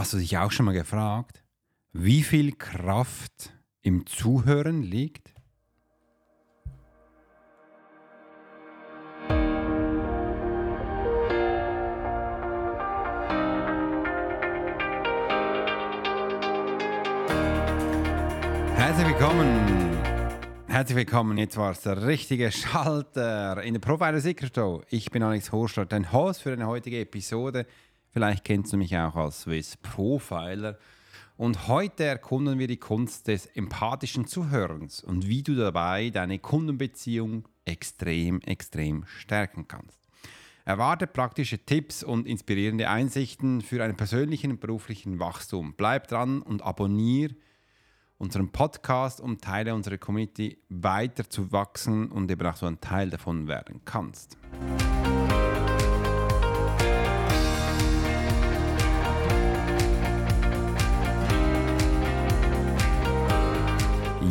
Hast 0.00 0.14
du 0.14 0.16
dich 0.16 0.38
auch 0.38 0.50
schon 0.50 0.64
mal 0.64 0.72
gefragt, 0.72 1.44
wie 1.92 2.22
viel 2.22 2.52
Kraft 2.52 3.52
im 3.82 4.06
Zuhören 4.06 4.82
liegt? 4.82 5.34
Herzlich 18.74 19.06
willkommen. 19.06 19.90
Herzlich 20.66 20.96
willkommen. 20.96 21.36
Jetzt 21.36 21.58
war 21.58 21.72
es 21.72 21.82
der 21.82 22.06
richtige 22.06 22.50
Schalter 22.50 23.62
in 23.62 23.74
der 23.74 23.80
Profiler 23.80 24.20
Secret 24.20 24.54
Show. 24.54 24.82
Ich 24.88 25.10
bin 25.10 25.22
Alex 25.22 25.52
Horstadt, 25.52 25.92
dein 25.92 26.10
Host 26.10 26.40
für 26.40 26.54
eine 26.54 26.66
heutige 26.66 27.00
Episode 27.00 27.66
Vielleicht 28.12 28.44
kennst 28.44 28.72
du 28.72 28.76
mich 28.76 28.96
auch 28.96 29.14
als 29.14 29.42
Swiss 29.42 29.76
Profiler. 29.76 30.78
Und 31.36 31.68
heute 31.68 32.04
erkunden 32.04 32.58
wir 32.58 32.66
die 32.66 32.76
Kunst 32.76 33.28
des 33.28 33.46
empathischen 33.46 34.26
Zuhörens 34.26 35.02
und 35.02 35.26
wie 35.26 35.42
du 35.42 35.54
dabei 35.54 36.10
deine 36.10 36.38
Kundenbeziehung 36.38 37.48
extrem, 37.64 38.42
extrem 38.42 39.06
stärken 39.06 39.66
kannst. 39.66 39.98
Erwarte 40.66 41.06
praktische 41.06 41.58
Tipps 41.64 42.02
und 42.02 42.26
inspirierende 42.26 42.90
Einsichten 42.90 43.62
für 43.62 43.82
einen 43.82 43.96
persönlichen 43.96 44.50
und 44.50 44.60
beruflichen 44.60 45.18
Wachstum. 45.18 45.74
Bleib 45.76 46.08
dran 46.08 46.42
und 46.42 46.62
abonniere 46.62 47.34
unseren 48.18 48.52
Podcast, 48.52 49.20
um 49.20 49.38
Teile 49.38 49.74
unserer 49.74 49.96
Community 49.96 50.58
weiter 50.68 51.28
zu 51.28 51.52
wachsen 51.52 52.10
und 52.12 52.30
eben 52.30 52.46
auch 52.46 52.56
so 52.56 52.66
ein 52.66 52.80
Teil 52.80 53.08
davon 53.08 53.48
werden 53.48 53.80
kannst. 53.86 54.36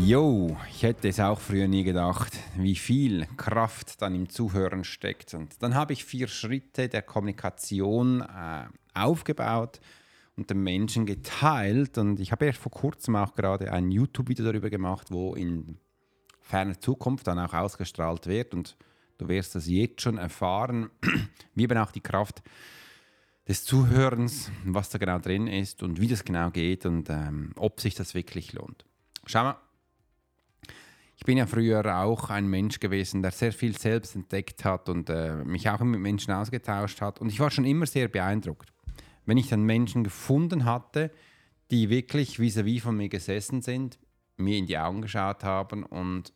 Jo, 0.05 0.57
ich 0.69 0.83
hätte 0.83 1.09
es 1.09 1.19
auch 1.19 1.39
früher 1.39 1.67
nie 1.67 1.83
gedacht, 1.83 2.33
wie 2.55 2.75
viel 2.75 3.27
Kraft 3.37 4.01
dann 4.01 4.15
im 4.15 4.29
Zuhören 4.29 4.83
steckt. 4.83 5.33
Und 5.33 5.61
dann 5.61 5.75
habe 5.75 5.93
ich 5.93 6.05
vier 6.05 6.27
Schritte 6.27 6.87
der 6.87 7.01
Kommunikation 7.01 8.21
äh, 8.21 8.65
aufgebaut 8.93 9.79
und 10.37 10.49
den 10.49 10.63
Menschen 10.63 11.05
geteilt. 11.05 11.97
Und 11.97 12.19
ich 12.19 12.31
habe 12.31 12.45
erst 12.45 12.59
vor 12.59 12.71
kurzem 12.71 13.17
auch 13.17 13.35
gerade 13.35 13.71
ein 13.71 13.91
YouTube-Video 13.91 14.45
darüber 14.45 14.69
gemacht, 14.69 15.11
wo 15.11 15.35
in 15.35 15.77
ferner 16.39 16.79
Zukunft 16.79 17.27
dann 17.27 17.37
auch 17.37 17.53
ausgestrahlt 17.53 18.25
wird. 18.25 18.53
Und 18.53 18.77
du 19.17 19.27
wirst 19.27 19.53
das 19.53 19.67
jetzt 19.67 20.01
schon 20.01 20.17
erfahren, 20.17 20.89
wie 21.55 21.63
eben 21.63 21.77
auch 21.77 21.91
die 21.91 22.01
Kraft 22.01 22.41
des 23.47 23.65
Zuhörens, 23.65 24.49
was 24.63 24.89
da 24.89 24.97
genau 24.97 25.19
drin 25.19 25.47
ist 25.47 25.83
und 25.83 25.99
wie 25.99 26.07
das 26.07 26.23
genau 26.23 26.51
geht 26.51 26.85
und 26.85 27.09
ähm, 27.09 27.51
ob 27.57 27.81
sich 27.81 27.95
das 27.95 28.13
wirklich 28.13 28.53
lohnt. 28.53 28.85
Schau 29.25 29.43
mal, 29.43 29.57
ich 31.19 31.25
bin 31.25 31.37
ja 31.37 31.45
früher 31.45 31.97
auch 31.97 32.29
ein 32.29 32.47
Mensch 32.47 32.79
gewesen, 32.79 33.21
der 33.21 33.31
sehr 33.31 33.51
viel 33.51 33.77
selbst 33.77 34.15
entdeckt 34.15 34.63
hat 34.63 34.87
und 34.87 35.09
äh, 35.09 35.35
mich 35.43 35.69
auch 35.69 35.81
mit 35.81 35.99
Menschen 35.99 36.33
ausgetauscht 36.33 37.01
hat. 37.01 37.19
Und 37.19 37.27
ich 37.27 37.41
war 37.41 37.51
schon 37.51 37.65
immer 37.65 37.85
sehr 37.85 38.07
beeindruckt, 38.07 38.71
wenn 39.25 39.37
ich 39.37 39.49
dann 39.49 39.63
Menschen 39.63 40.05
gefunden 40.05 40.63
hatte, 40.63 41.11
die 41.71 41.89
wirklich 41.89 42.39
vis-à-vis 42.39 42.79
-vis 42.79 42.83
von 42.83 42.95
mir 42.95 43.09
gesessen 43.09 43.61
sind, 43.61 43.99
mir 44.37 44.57
in 44.57 44.65
die 44.65 44.77
Augen 44.77 45.01
geschaut 45.01 45.43
haben 45.43 45.83
und 45.83 46.31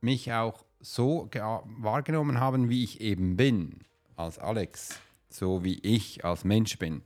mich 0.00 0.32
auch 0.32 0.66
so 0.80 1.30
wahrgenommen 1.78 2.40
haben, 2.40 2.68
wie 2.68 2.82
ich 2.82 3.00
eben 3.00 3.36
bin, 3.36 3.84
als 4.16 4.40
Alex, 4.40 5.00
so 5.28 5.62
wie 5.62 5.78
ich 5.78 6.24
als 6.24 6.42
Mensch 6.42 6.76
bin. 6.80 7.02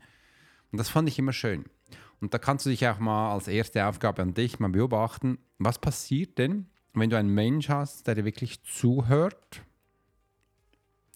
Und 0.73 0.79
das 0.79 0.89
fand 0.89 1.11
ich 1.11 1.19
immer 1.19 1.35
schön. 1.35 1.67
Und 2.23 2.33
da 2.33 2.39
kannst 2.39 2.65
du 2.65 2.71
dich 2.71 2.89
auch 2.89 2.99
mal 2.99 3.35
als 3.35 3.49
erste 3.49 3.87
Aufgabe 3.87 4.23
an 4.23 4.33
dich 4.33 4.59
mal 4.61 4.71
beobachten, 4.71 5.37
was 5.59 5.79
passiert 5.79 6.39
denn, 6.39 6.69
wenn 6.95 7.11
du 7.11 7.19
einen 7.19 7.33
Mensch 7.33 7.69
hast, 7.69 8.07
der 8.07 8.17
dir 8.17 8.25
wirklich 8.25 8.63
zuhört, 8.63 9.63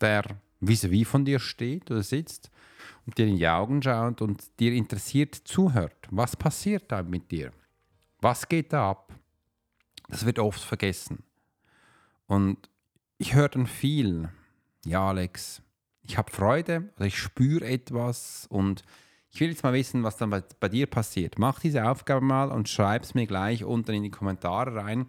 der 0.00 0.25
vis-à-vis 0.60 1.06
von 1.06 1.25
dir 1.25 1.41
steht 1.41 1.91
oder 1.91 2.03
sitzt 2.03 2.50
und 3.06 3.19
dir 3.19 3.27
in 3.27 3.37
die 3.37 3.49
Augen 3.49 3.83
schaut 3.83 4.22
und 4.22 4.59
dir 4.60 4.72
interessiert 4.72 5.34
zuhört, 5.34 6.09
was 6.10 6.37
passiert 6.37 6.91
da 6.91 7.03
mit 7.03 7.31
dir? 7.31 7.53
Was 8.21 8.49
geht 8.49 8.72
da 8.72 8.91
ab? 8.91 9.12
Das 10.09 10.25
wird 10.25 10.38
oft 10.38 10.60
vergessen. 10.60 11.25
Und 12.27 12.71
ich 13.19 13.34
höre 13.34 13.49
dann 13.49 13.66
viel, 13.66 14.28
ja 14.84 15.09
Alex, 15.09 15.62
ich 16.03 16.16
habe 16.19 16.31
Freude 16.31 16.93
oder 16.97 17.06
ich 17.06 17.19
spüre 17.19 17.66
etwas 17.66 18.47
und 18.49 18.84
ich 19.31 19.41
will 19.41 19.49
jetzt 19.49 19.62
mal 19.62 19.72
wissen, 19.72 20.03
was 20.03 20.16
dann 20.16 20.31
bei, 20.31 20.43
bei 20.60 20.69
dir 20.69 20.87
passiert. 20.87 21.39
Mach 21.39 21.59
diese 21.59 21.89
Aufgabe 21.89 22.25
mal 22.25 22.53
und 22.53 22.69
schreib 22.69 23.03
es 23.03 23.15
mir 23.15 23.27
gleich 23.27 23.65
unten 23.65 23.94
in 23.94 24.03
die 24.03 24.10
Kommentare 24.10 24.75
rein 24.75 25.06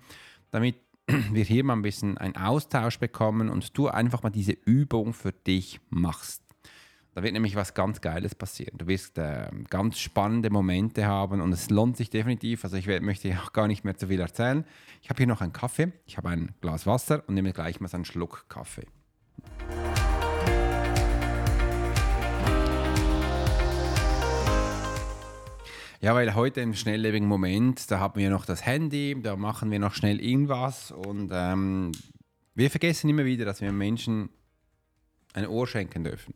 damit 0.53 0.75
wir 1.07 1.43
hier 1.43 1.63
mal 1.63 1.73
ein 1.73 1.81
bisschen 1.81 2.17
einen 2.17 2.35
Austausch 2.35 2.99
bekommen 2.99 3.49
und 3.49 3.77
du 3.77 3.87
einfach 3.87 4.23
mal 4.23 4.29
diese 4.29 4.53
Übung 4.53 5.13
für 5.13 5.31
dich 5.31 5.81
machst. 5.89 6.41
Da 7.15 7.21
wird 7.21 7.33
nämlich 7.33 7.55
was 7.55 7.75
ganz 7.75 8.01
Geiles 8.01 8.33
passieren. 8.33 8.77
Du 8.77 8.87
wirst 8.87 9.19
äh, 9.19 9.47
ganz 9.69 9.99
spannende 9.99 10.49
Momente 10.49 11.05
haben 11.05 11.41
und 11.41 11.51
es 11.51 11.69
lohnt 11.69 11.95
sich 11.95 12.09
definitiv. 12.09 12.63
Also 12.63 12.77
ich 12.77 12.87
möchte 12.87 13.37
auch 13.39 13.53
gar 13.53 13.67
nicht 13.67 13.83
mehr 13.83 13.95
zu 13.95 14.07
viel 14.07 14.19
erzählen. 14.19 14.65
Ich 15.01 15.09
habe 15.09 15.17
hier 15.17 15.27
noch 15.27 15.41
einen 15.41 15.53
Kaffee, 15.53 15.91
ich 16.05 16.17
habe 16.17 16.29
ein 16.29 16.55
Glas 16.61 16.87
Wasser 16.87 17.23
und 17.27 17.35
nehme 17.35 17.53
gleich 17.53 17.79
mal 17.79 17.87
so 17.87 17.97
einen 17.97 18.05
Schluck 18.05 18.45
Kaffee. 18.49 18.87
Ja, 26.03 26.13
weil 26.15 26.35
heute 26.35 26.59
im 26.59 26.73
schnelllebigen 26.73 27.29
Moment, 27.29 27.89
da 27.89 27.97
haben 27.97 28.19
wir 28.19 28.29
noch 28.29 28.45
das 28.45 28.65
Handy, 28.65 29.15
da 29.23 29.37
machen 29.37 29.71
wir 29.71 29.79
noch 29.79 29.93
schnell 29.93 30.19
irgendwas 30.19 30.91
und 30.91 31.31
ähm, 31.33 31.93
wir 32.55 32.69
vergessen 32.69 33.09
immer 33.09 33.23
wieder, 33.23 33.45
dass 33.45 33.61
wir 33.61 33.71
Menschen 33.71 34.27
ein 35.31 35.47
Ohr 35.47 35.65
schenken 35.65 36.03
dürfen. 36.03 36.33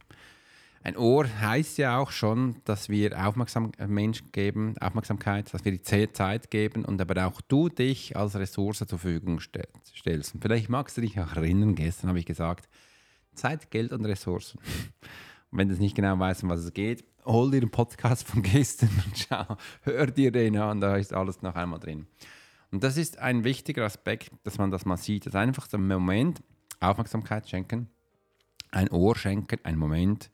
Ein 0.84 0.96
Ohr 0.96 1.28
heißt 1.42 1.80
ja 1.80 1.98
auch 1.98 2.12
schon, 2.12 2.62
dass 2.64 2.88
wir 2.88 3.22
Aufmerksam 3.28 3.74
äh, 3.78 3.88
Menschen 3.88 4.32
geben, 4.32 4.78
Aufmerksamkeit, 4.80 5.54
dass 5.54 5.66
wir 5.66 5.74
die 5.74 5.82
Zeit 5.82 6.50
geben 6.50 6.86
und 6.86 7.02
aber 7.02 7.28
auch 7.28 7.42
du 7.42 7.68
dich 7.68 8.16
als 8.16 8.38
Ressource 8.38 8.78
zur 8.78 8.88
Verfügung 8.88 9.42
stellst. 9.42 10.34
Und 10.34 10.42
vielleicht 10.42 10.70
magst 10.70 10.96
du 10.96 11.02
dich 11.02 11.20
auch 11.20 11.36
erinnern, 11.36 11.76
gestern 11.76 12.08
habe 12.08 12.20
ich 12.20 12.26
gesagt, 12.26 12.70
Zeit, 13.34 13.70
Geld 13.70 13.92
und 13.92 14.06
Ressourcen. 14.06 14.62
Wenn 15.58 15.70
du 15.70 15.76
nicht 15.76 15.96
genau 15.96 16.20
weißt, 16.20 16.44
um 16.44 16.50
was 16.50 16.60
es 16.60 16.72
geht, 16.72 17.04
hol 17.26 17.50
dir 17.50 17.62
den 17.62 17.72
Podcast 17.72 18.28
von 18.28 18.44
gestern 18.44 18.92
und 19.06 19.18
schau, 19.18 19.58
hör 19.82 20.06
dir 20.06 20.32
den 20.32 20.56
an, 20.56 20.80
da 20.80 20.98
ist 20.98 21.12
alles 21.12 21.42
noch 21.42 21.56
einmal 21.56 21.80
drin. 21.80 22.06
Und 22.72 22.84
das 22.84 22.96
ist 22.96 23.18
ein 23.18 23.44
wichtiger 23.44 23.84
Aspekt, 23.84 24.32
dass 24.44 24.60
man 24.60 24.70
das 24.70 24.86
mal 24.86 24.98
sieht. 24.98 25.26
Das 25.26 25.32
ist 25.32 25.36
einfach 25.36 25.68
ein 25.74 25.88
Moment, 25.88 26.44
Aufmerksamkeit 26.80 27.50
schenken, 27.50 27.90
ein 28.70 28.88
Ohr 28.90 29.16
schenken, 29.16 29.58
ein 29.64 29.80
Moment, 29.80 30.30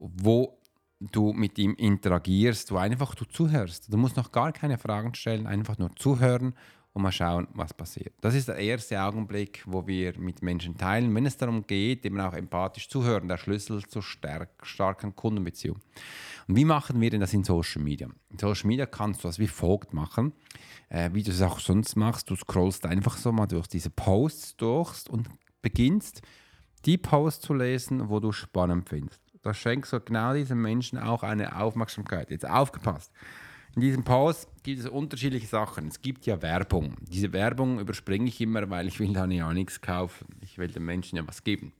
wo 0.00 0.58
du 0.98 1.32
mit 1.32 1.56
ihm 1.56 1.76
interagierst, 1.76 2.72
wo 2.72 2.78
einfach 2.78 3.14
du 3.14 3.26
zuhörst. 3.26 3.92
Du 3.92 3.96
musst 3.96 4.16
noch 4.16 4.32
gar 4.32 4.50
keine 4.50 4.76
Fragen 4.76 5.14
stellen, 5.14 5.46
einfach 5.46 5.78
nur 5.78 5.94
zuhören 5.94 6.54
und 6.98 7.02
mal 7.02 7.12
schauen, 7.12 7.46
was 7.54 7.72
passiert. 7.72 8.12
Das 8.20 8.34
ist 8.34 8.48
der 8.48 8.56
erste 8.56 9.00
Augenblick, 9.00 9.62
wo 9.66 9.86
wir 9.86 10.18
mit 10.18 10.42
Menschen 10.42 10.76
teilen, 10.76 11.14
wenn 11.14 11.26
es 11.26 11.36
darum 11.36 11.66
geht, 11.66 12.04
eben 12.04 12.20
auch 12.20 12.34
empathisch 12.34 12.88
zuhören, 12.88 13.28
der 13.28 13.38
Schlüssel 13.38 13.84
zur 13.86 14.02
stark, 14.02 14.50
starken 14.62 15.14
Kundenbeziehung. 15.14 15.78
Und 16.48 16.56
wie 16.56 16.64
machen 16.64 17.00
wir 17.00 17.10
denn 17.10 17.20
das 17.20 17.32
in 17.32 17.44
Social 17.44 17.82
Media? 17.82 18.08
In 18.30 18.38
Social 18.38 18.66
Media 18.66 18.86
kannst 18.86 19.22
du 19.22 19.28
das 19.28 19.38
wie 19.38 19.46
folgt 19.46 19.94
machen, 19.94 20.32
äh, 20.88 21.10
wie 21.12 21.22
du 21.22 21.30
es 21.30 21.40
auch 21.40 21.60
sonst 21.60 21.94
machst. 21.96 22.28
Du 22.30 22.36
scrollst 22.36 22.84
einfach 22.84 23.16
so 23.16 23.30
mal 23.30 23.46
durch 23.46 23.68
diese 23.68 23.90
Posts 23.90 24.56
durch 24.56 25.08
und 25.08 25.28
beginnst, 25.62 26.22
die 26.84 26.98
Posts 26.98 27.46
zu 27.46 27.54
lesen, 27.54 28.08
wo 28.08 28.18
du 28.18 28.32
spannend 28.32 28.88
findest. 28.88 29.20
Da 29.42 29.54
schenkst 29.54 29.92
du 29.92 30.00
genau 30.00 30.34
diesen 30.34 30.60
Menschen 30.60 30.98
auch 30.98 31.22
eine 31.22 31.60
Aufmerksamkeit. 31.60 32.30
Jetzt 32.30 32.48
aufgepasst. 32.48 33.12
In 33.74 33.82
diesem 33.82 34.04
Post 34.04 34.48
gibt 34.62 34.80
es 34.80 34.86
unterschiedliche 34.86 35.46
Sachen. 35.46 35.88
Es 35.88 36.00
gibt 36.00 36.26
ja 36.26 36.40
Werbung. 36.42 36.96
Diese 37.00 37.32
Werbung 37.32 37.78
überspringe 37.78 38.28
ich 38.28 38.40
immer, 38.40 38.68
weil 38.70 38.88
ich 38.88 38.98
will 38.98 39.12
dann 39.12 39.30
ja 39.30 39.52
nichts 39.52 39.80
kaufen. 39.80 40.26
Ich 40.40 40.58
will 40.58 40.68
den 40.68 40.84
Menschen 40.84 41.16
ja 41.16 41.26
was 41.26 41.44
geben. 41.44 41.72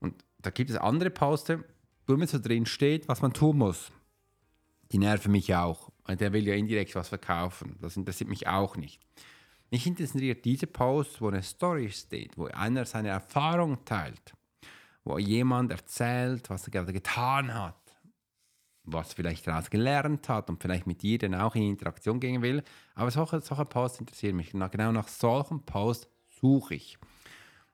Und 0.00 0.24
da 0.40 0.50
gibt 0.50 0.70
es 0.70 0.76
andere 0.76 1.10
Posts, 1.10 1.58
wo 2.06 2.14
immer 2.14 2.26
so 2.26 2.38
drin 2.38 2.66
steht, 2.66 3.08
was 3.08 3.22
man 3.22 3.32
tun 3.32 3.58
muss. 3.58 3.90
Die 4.92 4.98
nerven 4.98 5.32
mich 5.32 5.54
auch. 5.54 5.90
Der 6.08 6.32
will 6.32 6.46
ja 6.46 6.54
indirekt 6.54 6.94
was 6.94 7.08
verkaufen. 7.08 7.76
Das 7.80 7.96
interessiert 7.96 8.30
mich 8.30 8.46
auch 8.46 8.76
nicht. 8.76 9.00
Mich 9.70 9.86
interessiert 9.86 10.44
diese 10.44 10.66
Post, 10.66 11.20
wo 11.20 11.28
eine 11.28 11.42
Story 11.42 11.90
steht, 11.90 12.38
wo 12.38 12.46
einer 12.46 12.86
seine 12.86 13.08
Erfahrung 13.08 13.84
teilt, 13.84 14.32
wo 15.04 15.18
jemand 15.18 15.70
erzählt, 15.70 16.48
was 16.48 16.66
er 16.66 16.70
gerade 16.70 16.92
getan 16.92 17.52
hat, 17.52 17.76
was 18.92 19.14
vielleicht 19.14 19.46
daraus 19.46 19.70
gelernt 19.70 20.28
hat 20.28 20.50
und 20.50 20.60
vielleicht 20.62 20.86
mit 20.86 21.02
dir 21.02 21.18
dann 21.18 21.34
auch 21.34 21.54
in 21.54 21.62
Interaktion 21.62 22.20
gehen 22.20 22.42
will. 22.42 22.62
Aber 22.94 23.10
solche, 23.10 23.40
solche 23.40 23.64
Posts 23.64 24.00
interessieren 24.00 24.36
mich. 24.36 24.52
Genau 24.52 24.92
nach 24.92 25.08
solchen 25.08 25.64
Posts 25.64 26.08
suche 26.40 26.74
ich. 26.74 26.98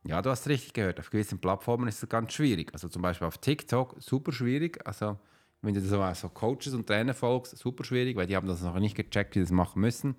Ja, 0.07 0.21
du 0.21 0.31
hast 0.31 0.47
richtig 0.49 0.75
gehört. 0.75 1.01
Auf 1.01 1.11
gewissen 1.11 1.39
Plattformen 1.39 1.89
ist 1.89 2.03
es 2.03 2.09
ganz 2.09 2.33
schwierig. 2.33 2.73
Also 2.73 2.89
zum 2.89 3.03
Beispiel 3.03 3.27
auf 3.27 3.39
TikTok 3.39 3.97
super 3.99 4.33
schwierig. 4.33 4.87
Also 4.87 5.19
wenn 5.63 5.75
du 5.75 5.81
so, 5.81 6.07
so 6.13 6.29
Coaches 6.29 6.75
und 6.75 6.87
Trainer 6.87 7.15
folgst, 7.15 7.57
super 7.57 7.85
schwierig, 7.85 8.17
weil 8.17 8.27
die 8.27 8.37
haben 8.37 8.47
das 8.47 8.63
noch 8.63 8.79
nicht 8.79 8.97
gecheckt, 8.97 9.35
wie 9.35 9.41
das 9.41 9.51
machen 9.51 9.81
müssen. 9.81 10.15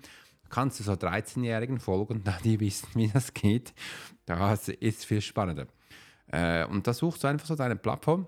Kannst 0.48 0.80
du 0.80 0.84
so 0.84 0.92
13-Jährigen 0.92 1.78
folgen, 1.78 2.22
da 2.24 2.36
die 2.42 2.58
wissen, 2.58 2.88
wie 2.94 3.08
das 3.08 3.32
geht. 3.32 3.74
Das 4.24 4.68
ist 4.68 5.04
viel 5.04 5.20
spannender. 5.20 5.66
Äh, 6.28 6.64
und 6.66 6.86
da 6.86 6.92
suchst 6.92 7.22
du 7.22 7.28
einfach 7.28 7.46
so 7.46 7.54
deine 7.54 7.76
Plattform, 7.76 8.26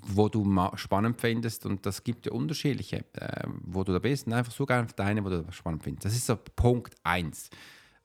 wo 0.00 0.28
du 0.28 0.44
spannend 0.76 1.20
findest 1.20 1.66
und 1.66 1.84
das 1.84 2.02
gibt 2.04 2.26
ja 2.26 2.32
unterschiedliche, 2.32 3.04
äh, 3.12 3.46
wo 3.62 3.84
du 3.84 3.92
da 3.92 3.98
bist 3.98 4.26
und 4.26 4.32
einfach 4.32 4.52
such 4.52 4.70
einfach 4.70 4.92
deine, 4.92 5.24
wo 5.24 5.28
du 5.28 5.44
spannend 5.50 5.82
findest. 5.82 6.06
Das 6.06 6.14
ist 6.14 6.26
so 6.26 6.36
Punkt 6.36 6.94
1 7.04 7.50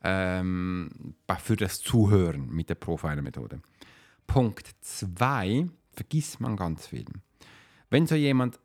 ähm, 0.03 0.89
für 1.39 1.55
das 1.55 1.81
Zuhören 1.81 2.49
mit 2.49 2.69
der 2.69 2.75
Profiler-Methode. 2.75 3.61
Punkt 4.25 4.69
2 4.81 5.69
vergisst 5.91 6.39
man 6.39 6.57
ganz 6.57 6.87
viel. 6.87 7.05
Wenn 7.89 8.05
so 8.05 8.15
jemand, 8.15 8.59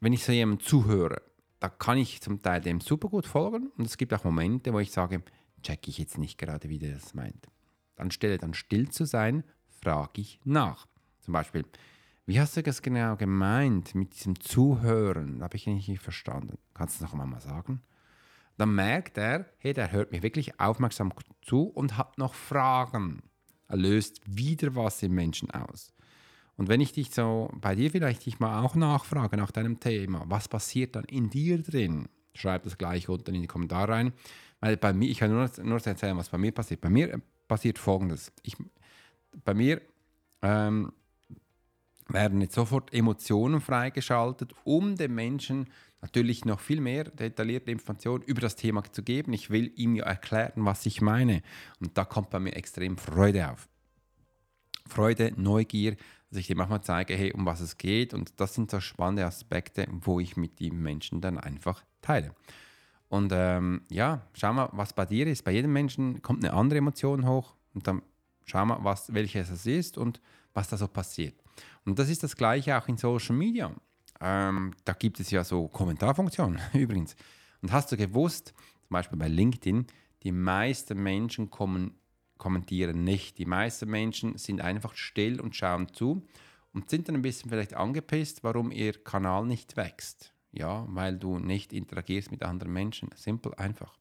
wenn 0.00 0.12
ich 0.12 0.24
so 0.24 0.32
jemand 0.32 0.62
zuhöre, 0.62 1.20
da 1.58 1.68
kann 1.68 1.98
ich 1.98 2.20
zum 2.20 2.42
Teil 2.42 2.60
dem 2.60 2.80
super 2.80 3.08
gut 3.08 3.26
folgen 3.26 3.70
und 3.76 3.84
es 3.84 3.96
gibt 3.96 4.14
auch 4.14 4.24
Momente, 4.24 4.72
wo 4.72 4.78
ich 4.78 4.92
sage, 4.92 5.22
check 5.62 5.86
ich 5.88 5.98
jetzt 5.98 6.18
nicht 6.18 6.38
gerade, 6.38 6.68
wie 6.68 6.78
der 6.78 6.94
das 6.94 7.14
meint. 7.14 7.48
Anstelle 7.96 8.38
dann 8.38 8.54
still 8.54 8.88
zu 8.88 9.04
sein, 9.04 9.44
frage 9.68 10.20
ich 10.20 10.40
nach. 10.44 10.86
Zum 11.20 11.32
Beispiel, 11.32 11.64
wie 12.26 12.40
hast 12.40 12.56
du 12.56 12.62
das 12.62 12.82
genau 12.82 13.16
gemeint 13.16 13.94
mit 13.94 14.14
diesem 14.14 14.38
Zuhören? 14.40 15.42
Habe 15.42 15.56
ich 15.56 15.66
nicht 15.66 16.00
verstanden. 16.00 16.58
Kannst 16.74 17.00
du 17.00 17.04
es 17.04 17.12
noch 17.12 17.18
einmal 17.18 17.40
sagen? 17.40 17.82
Dann 18.56 18.74
merkt 18.74 19.18
er, 19.18 19.46
hey, 19.58 19.72
der 19.72 19.90
hört 19.92 20.12
mir 20.12 20.22
wirklich 20.22 20.60
aufmerksam 20.60 21.12
zu 21.40 21.64
und 21.64 21.96
hat 21.98 22.18
noch 22.18 22.34
Fragen. 22.34 23.22
Er 23.68 23.76
löst 23.76 24.20
wieder 24.26 24.74
was 24.76 25.02
im 25.02 25.14
Menschen 25.14 25.50
aus. 25.50 25.92
Und 26.56 26.68
wenn 26.68 26.80
ich 26.80 26.92
dich 26.92 27.12
so 27.12 27.50
bei 27.54 27.74
dir 27.74 27.90
vielleicht 27.90 28.26
dich 28.26 28.38
mal 28.38 28.62
auch 28.62 28.74
nachfrage 28.74 29.36
nach 29.36 29.50
deinem 29.50 29.80
Thema, 29.80 30.24
was 30.28 30.48
passiert 30.48 30.94
dann 30.94 31.04
in 31.04 31.30
dir 31.30 31.62
drin? 31.62 32.08
Schreib 32.34 32.62
das 32.64 32.78
gleich 32.78 33.08
unten 33.08 33.34
in 33.34 33.42
die 33.42 33.48
Kommentare 33.48 33.92
rein. 33.92 34.12
Weil 34.60 34.76
bei 34.76 34.92
mir, 34.92 35.10
ich 35.10 35.18
kann 35.18 35.30
nur, 35.30 35.50
nur 35.62 35.84
erzählen, 35.84 36.16
was 36.16 36.28
bei 36.28 36.38
mir 36.38 36.52
passiert. 36.52 36.80
Bei 36.80 36.90
mir 36.90 37.20
passiert 37.48 37.78
folgendes. 37.78 38.30
Ich, 38.42 38.56
bei 39.44 39.54
mir 39.54 39.80
ähm, 40.42 40.92
werden 42.12 42.40
jetzt 42.40 42.54
sofort 42.54 42.92
Emotionen 42.92 43.60
freigeschaltet, 43.60 44.52
um 44.64 44.96
dem 44.96 45.14
Menschen 45.14 45.66
natürlich 46.00 46.44
noch 46.44 46.60
viel 46.60 46.80
mehr 46.80 47.04
detaillierte 47.04 47.70
Informationen 47.70 48.22
über 48.24 48.40
das 48.40 48.56
Thema 48.56 48.82
zu 48.84 49.02
geben. 49.02 49.32
Ich 49.32 49.50
will 49.50 49.72
ihm 49.76 49.94
ja 49.94 50.04
erklären, 50.04 50.64
was 50.64 50.84
ich 50.84 51.00
meine. 51.00 51.42
Und 51.80 51.96
da 51.96 52.04
kommt 52.04 52.30
bei 52.30 52.40
mir 52.40 52.54
extrem 52.56 52.98
Freude 52.98 53.50
auf. 53.50 53.68
Freude, 54.88 55.32
Neugier, 55.36 55.96
dass 56.28 56.40
ich 56.40 56.48
dir 56.48 56.56
manchmal 56.56 56.82
zeige, 56.82 57.14
hey, 57.14 57.32
um 57.32 57.46
was 57.46 57.60
es 57.60 57.78
geht. 57.78 58.14
Und 58.14 58.40
das 58.40 58.54
sind 58.54 58.70
so 58.70 58.80
spannende 58.80 59.24
Aspekte, 59.24 59.86
wo 59.90 60.18
ich 60.18 60.36
mit 60.36 60.58
den 60.60 60.82
Menschen 60.82 61.20
dann 61.20 61.38
einfach 61.38 61.84
teile. 62.02 62.34
Und 63.08 63.30
ähm, 63.34 63.82
ja, 63.88 64.26
schau 64.32 64.52
mal, 64.52 64.70
was 64.72 64.94
bei 64.94 65.06
dir 65.06 65.26
ist. 65.26 65.44
Bei 65.44 65.52
jedem 65.52 65.72
Menschen 65.72 66.20
kommt 66.22 66.44
eine 66.44 66.54
andere 66.54 66.78
Emotion 66.78 67.26
hoch 67.26 67.54
und 67.74 67.86
dann 67.86 68.02
schau 68.44 68.64
mal, 68.64 68.78
was, 68.82 69.12
welches 69.12 69.50
es 69.50 69.66
ist 69.66 69.98
und 69.98 70.20
was 70.54 70.68
da 70.68 70.76
so 70.76 70.88
passiert. 70.88 71.41
Und 71.84 71.98
das 71.98 72.08
ist 72.08 72.22
das 72.22 72.36
Gleiche 72.36 72.78
auch 72.78 72.88
in 72.88 72.96
Social 72.96 73.36
Media. 73.36 73.74
Ähm, 74.20 74.72
da 74.84 74.92
gibt 74.92 75.18
es 75.20 75.30
ja 75.30 75.42
so 75.42 75.68
Kommentarfunktionen 75.68 76.60
übrigens. 76.74 77.16
Und 77.60 77.72
hast 77.72 77.90
du 77.92 77.96
gewusst, 77.96 78.54
zum 78.82 78.90
Beispiel 78.90 79.18
bei 79.18 79.28
LinkedIn, 79.28 79.86
die 80.22 80.32
meisten 80.32 81.02
Menschen 81.02 81.50
kommen, 81.50 81.94
kommentieren 82.38 83.04
nicht. 83.04 83.38
Die 83.38 83.46
meisten 83.46 83.90
Menschen 83.90 84.38
sind 84.38 84.60
einfach 84.60 84.94
still 84.94 85.40
und 85.40 85.56
schauen 85.56 85.92
zu 85.92 86.26
und 86.72 86.90
sind 86.90 87.08
dann 87.08 87.16
ein 87.16 87.22
bisschen 87.22 87.50
vielleicht 87.50 87.74
angepisst, 87.74 88.44
warum 88.44 88.70
ihr 88.70 88.92
Kanal 89.02 89.46
nicht 89.46 89.76
wächst. 89.76 90.32
Ja, 90.52 90.86
weil 90.88 91.18
du 91.18 91.38
nicht 91.38 91.72
interagierst 91.72 92.30
mit 92.30 92.42
anderen 92.42 92.72
Menschen. 92.72 93.10
Simpel, 93.16 93.54
einfach. 93.54 93.96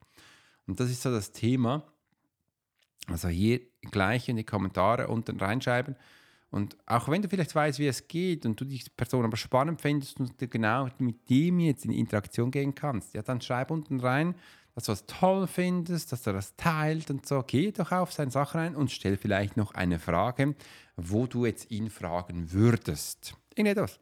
Und 0.68 0.80
das 0.80 0.90
ist 0.90 1.02
so 1.02 1.12
das 1.12 1.32
Thema. 1.32 1.88
Also 3.08 3.30
hier 3.30 3.62
gleich 3.90 4.30
in 4.30 4.36
die 4.36 4.44
Kommentare 4.44 5.08
unten 5.08 5.40
reinschreiben 5.40 5.96
und 6.52 6.78
auch 6.86 7.08
wenn 7.08 7.22
du 7.22 7.30
vielleicht 7.30 7.56
weißt, 7.56 7.80
wie 7.80 7.88
es 7.88 8.10
geht 8.10 8.46
und 8.46 8.60
du 8.60 8.66
die 8.66 8.84
Person 8.98 9.24
aber 9.24 9.38
spannend 9.38 9.82
findest 9.82 10.20
und 10.20 10.40
du 10.40 10.48
genau 10.50 10.90
mit 11.00 11.30
dem 11.30 11.60
jetzt 11.62 11.86
in 11.86 11.94
Interaktion 11.94 12.52
gehen 12.52 12.76
kannst, 12.76 13.14
ja, 13.14 13.22
dann 13.22 13.40
schreib 13.40 13.72
unten 13.72 14.02
rein, 14.02 14.36
dass 14.76 14.86
du 14.86 14.92
es 14.92 15.06
toll 15.06 15.48
findest, 15.48 16.12
dass 16.12 16.28
er 16.28 16.34
das 16.34 16.56
teilt 16.58 17.10
und 17.10 17.26
so. 17.26 17.44
Geh 17.48 17.72
doch 17.72 17.94
auf 17.94 18.12
seine 18.12 18.32
Sache 18.32 18.58
rein 18.58 18.76
und 18.76 18.92
stell 18.92 19.16
vielleicht 19.16 19.56
noch 19.56 19.74
eine 19.74 19.98
Frage, 19.98 20.56
wo 20.98 21.26
du 21.26 21.46
jetzt 21.46 21.72
ihn 21.72 21.90
fragen 21.90 22.52
würdest. 22.52 23.34
Irgendetwas. 23.56 24.00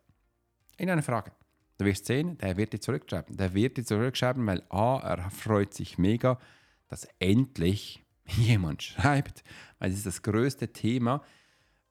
In 0.77 0.89
eine 0.89 1.03
Frage. 1.03 1.31
Du 1.77 1.85
wirst 1.85 2.07
sehen, 2.07 2.37
der 2.39 2.57
wird 2.57 2.73
dir 2.73 2.81
zurückschreiben. 2.81 3.37
Der 3.37 3.53
wird 3.53 3.77
dir 3.77 3.85
zurückschreiben, 3.85 4.45
weil 4.45 4.63
A, 4.69 4.99
er 4.99 5.29
freut 5.29 5.73
sich 5.73 5.97
mega, 5.99 6.39
dass 6.87 7.07
endlich 7.19 8.03
jemand 8.25 8.81
schreibt, 8.81 9.43
weil 9.77 9.91
es 9.91 9.97
ist 9.97 10.07
das 10.07 10.21
größte 10.23 10.73
Thema 10.73 11.23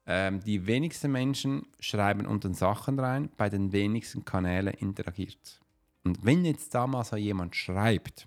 ähm, 0.08 0.40
die 0.40 0.66
wenigsten 0.66 1.12
Menschen 1.12 1.66
schreiben 1.80 2.26
unten 2.26 2.54
Sachen 2.54 2.98
rein, 2.98 3.28
bei 3.36 3.50
den 3.50 3.72
wenigsten 3.72 4.24
Kanälen 4.24 4.72
interagiert. 4.74 5.60
Und 6.02 6.24
wenn 6.24 6.46
jetzt 6.46 6.74
da 6.74 6.86
mal 6.86 7.04
so 7.04 7.16
jemand 7.16 7.54
schreibt, 7.54 8.26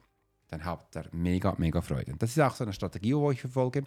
dann 0.50 0.64
hat 0.64 0.96
er 0.96 1.08
mega, 1.12 1.56
mega 1.58 1.82
Freude. 1.82 2.14
Das 2.20 2.30
ist 2.30 2.40
auch 2.40 2.54
so 2.54 2.64
eine 2.64 2.74
Strategie, 2.74 3.16
wo 3.16 3.32
ich 3.32 3.42
verfolge. 3.42 3.84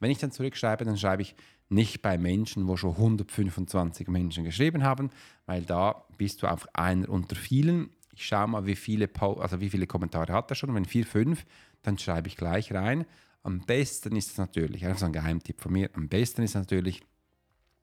Wenn 0.00 0.10
ich 0.10 0.18
dann 0.18 0.32
zurückschreibe, 0.32 0.84
dann 0.84 0.98
schreibe 0.98 1.22
ich 1.22 1.36
nicht 1.68 2.02
bei 2.02 2.18
Menschen, 2.18 2.66
wo 2.66 2.76
schon 2.76 2.96
125 2.96 4.08
Menschen 4.08 4.42
geschrieben 4.42 4.82
haben, 4.82 5.10
weil 5.46 5.62
da 5.62 6.04
bist 6.16 6.42
du 6.42 6.48
auf 6.48 6.66
einer 6.74 7.08
unter 7.08 7.36
vielen. 7.36 7.90
Ich 8.14 8.26
schaue 8.26 8.48
mal, 8.48 8.66
wie 8.66 8.74
viele, 8.74 9.08
also 9.20 9.60
wie 9.60 9.70
viele 9.70 9.86
Kommentare 9.86 10.32
hat 10.32 10.50
er 10.50 10.56
schon. 10.56 10.74
Wenn 10.74 10.86
vier, 10.86 11.06
fünf, 11.06 11.44
dann 11.82 11.98
schreibe 11.98 12.26
ich 12.26 12.36
gleich 12.36 12.72
rein. 12.72 13.06
Am 13.44 13.60
besten 13.60 14.16
ist 14.16 14.32
es 14.32 14.38
natürlich, 14.38 14.84
einfach 14.84 14.98
so 14.98 15.06
ein 15.06 15.12
Geheimtipp 15.12 15.60
von 15.60 15.72
mir, 15.72 15.90
am 15.94 16.08
besten 16.08 16.42
ist 16.42 16.50
es 16.50 16.54
natürlich, 16.54 17.02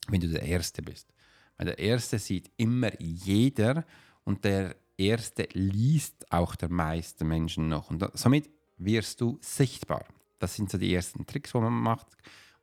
wenn 0.07 0.22
du 0.22 0.28
der 0.28 0.44
Erste 0.44 0.81
bist. 0.81 1.13
Weil 1.57 1.68
der 1.68 1.80
Erste 1.80 2.19
sieht 2.19 2.52
immer 2.57 2.92
jeder 3.02 3.86
und 4.24 4.44
der 4.44 4.75
Erste 4.98 5.48
liest 5.54 6.31
auch 6.31 6.56
der 6.56 6.69
meisten 6.69 7.28
Menschen 7.28 7.68
noch. 7.68 7.90
Und 7.90 8.06
somit 8.13 8.50
wirst 8.78 9.22
du 9.22 9.38
sichtbar. 9.42 10.06
Das 10.40 10.56
sind 10.56 10.69
so 10.69 10.78
die 10.78 10.94
ersten 10.94 11.25
Tricks, 11.25 11.52
die 11.52 11.60
man 11.60 11.74
macht. 11.74 12.07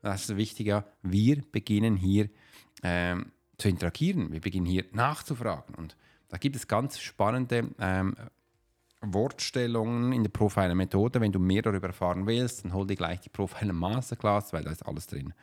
Und 0.02 0.10
das 0.10 0.28
ist 0.28 0.36
wichtig, 0.36 0.72
wir 1.02 1.42
beginnen 1.52 1.96
hier 1.96 2.28
ähm, 2.82 3.32
zu 3.58 3.68
interagieren. 3.68 4.32
Wir 4.32 4.40
beginnen 4.40 4.66
hier 4.66 4.84
nachzufragen. 4.92 5.74
Und 5.74 5.96
da 6.28 6.38
gibt 6.38 6.56
es 6.56 6.68
ganz 6.68 6.98
spannende 7.00 7.70
ähm, 7.78 8.14
Wortstellungen 9.00 10.12
in 10.12 10.22
der 10.22 10.30
Profiler-Methode. 10.30 11.20
Wenn 11.20 11.32
du 11.32 11.38
mehr 11.38 11.62
darüber 11.62 11.88
erfahren 11.88 12.26
willst, 12.26 12.64
dann 12.64 12.72
hol 12.72 12.86
dir 12.86 12.96
gleich 12.96 13.20
die 13.20 13.30
Profiler-Masterclass, 13.30 14.52
weil 14.52 14.64
da 14.64 14.70
ist 14.70 14.86
alles 14.86 15.06
drin 15.06 15.34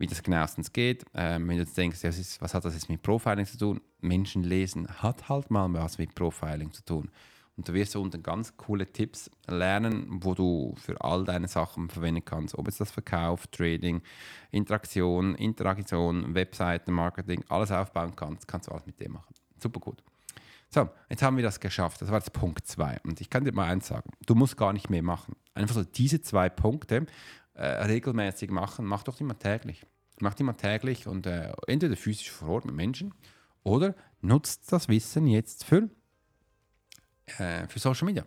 wie 0.00 0.06
das 0.06 0.22
genauestens 0.22 0.72
geht. 0.72 1.04
Ähm, 1.14 1.46
wenn 1.46 1.56
du 1.56 1.62
jetzt 1.62 1.76
denkst, 1.76 2.02
ja, 2.02 2.10
was 2.40 2.54
hat 2.54 2.64
das 2.64 2.74
jetzt 2.74 2.88
mit 2.88 3.02
Profiling 3.02 3.44
zu 3.44 3.58
tun? 3.58 3.80
Menschen 4.00 4.42
lesen 4.42 4.88
hat 4.88 5.28
halt 5.28 5.50
mal 5.50 5.70
was 5.74 5.98
mit 5.98 6.14
Profiling 6.14 6.72
zu 6.72 6.82
tun. 6.84 7.10
Und 7.56 7.68
du 7.68 7.74
wirst 7.74 7.94
unten 7.94 8.22
ganz 8.22 8.56
coole 8.56 8.86
Tipps 8.86 9.30
lernen, 9.46 10.06
wo 10.22 10.34
du 10.34 10.74
für 10.78 10.98
all 11.02 11.24
deine 11.24 11.46
Sachen 11.46 11.90
verwenden 11.90 12.24
kannst. 12.24 12.56
Ob 12.56 12.66
es 12.66 12.78
das 12.78 12.90
Verkauf, 12.90 13.46
Trading, 13.48 14.00
Interaktion, 14.50 15.34
Interaktion, 15.34 16.34
Webseiten, 16.34 16.92
Marketing, 16.92 17.44
alles 17.50 17.70
aufbauen 17.70 18.16
kannst, 18.16 18.48
kannst 18.48 18.68
du 18.68 18.72
alles 18.72 18.86
mit 18.86 18.98
dem 18.98 19.12
machen. 19.12 19.34
Super 19.62 19.80
gut. 19.80 20.02
So, 20.70 20.88
jetzt 21.10 21.22
haben 21.22 21.36
wir 21.36 21.44
das 21.44 21.60
geschafft. 21.60 22.00
Das 22.00 22.08
war 22.08 22.18
jetzt 22.18 22.32
Punkt 22.32 22.66
2. 22.66 23.00
Und 23.04 23.20
ich 23.20 23.28
kann 23.28 23.44
dir 23.44 23.52
mal 23.52 23.68
eins 23.68 23.88
sagen: 23.88 24.10
Du 24.24 24.34
musst 24.34 24.56
gar 24.56 24.72
nicht 24.72 24.88
mehr 24.88 25.02
machen. 25.02 25.36
Einfach 25.52 25.74
so 25.74 25.84
diese 25.84 26.22
zwei 26.22 26.48
Punkte 26.48 27.04
äh, 27.54 27.64
regelmäßig 27.64 28.50
machen, 28.50 28.86
mach 28.86 29.02
doch 29.02 29.20
immer 29.20 29.38
täglich. 29.38 29.86
Mach 30.20 30.38
mal 30.40 30.52
täglich 30.52 31.06
und 31.06 31.26
äh, 31.26 31.52
entweder 31.66 31.96
physisch 31.96 32.30
vor 32.30 32.48
Ort 32.50 32.64
mit 32.66 32.74
Menschen 32.74 33.14
oder 33.62 33.94
nutzt 34.20 34.70
das 34.72 34.88
Wissen 34.88 35.26
jetzt 35.26 35.64
für, 35.64 35.88
äh, 37.38 37.66
für 37.68 37.78
Social 37.78 38.06
Media. 38.06 38.26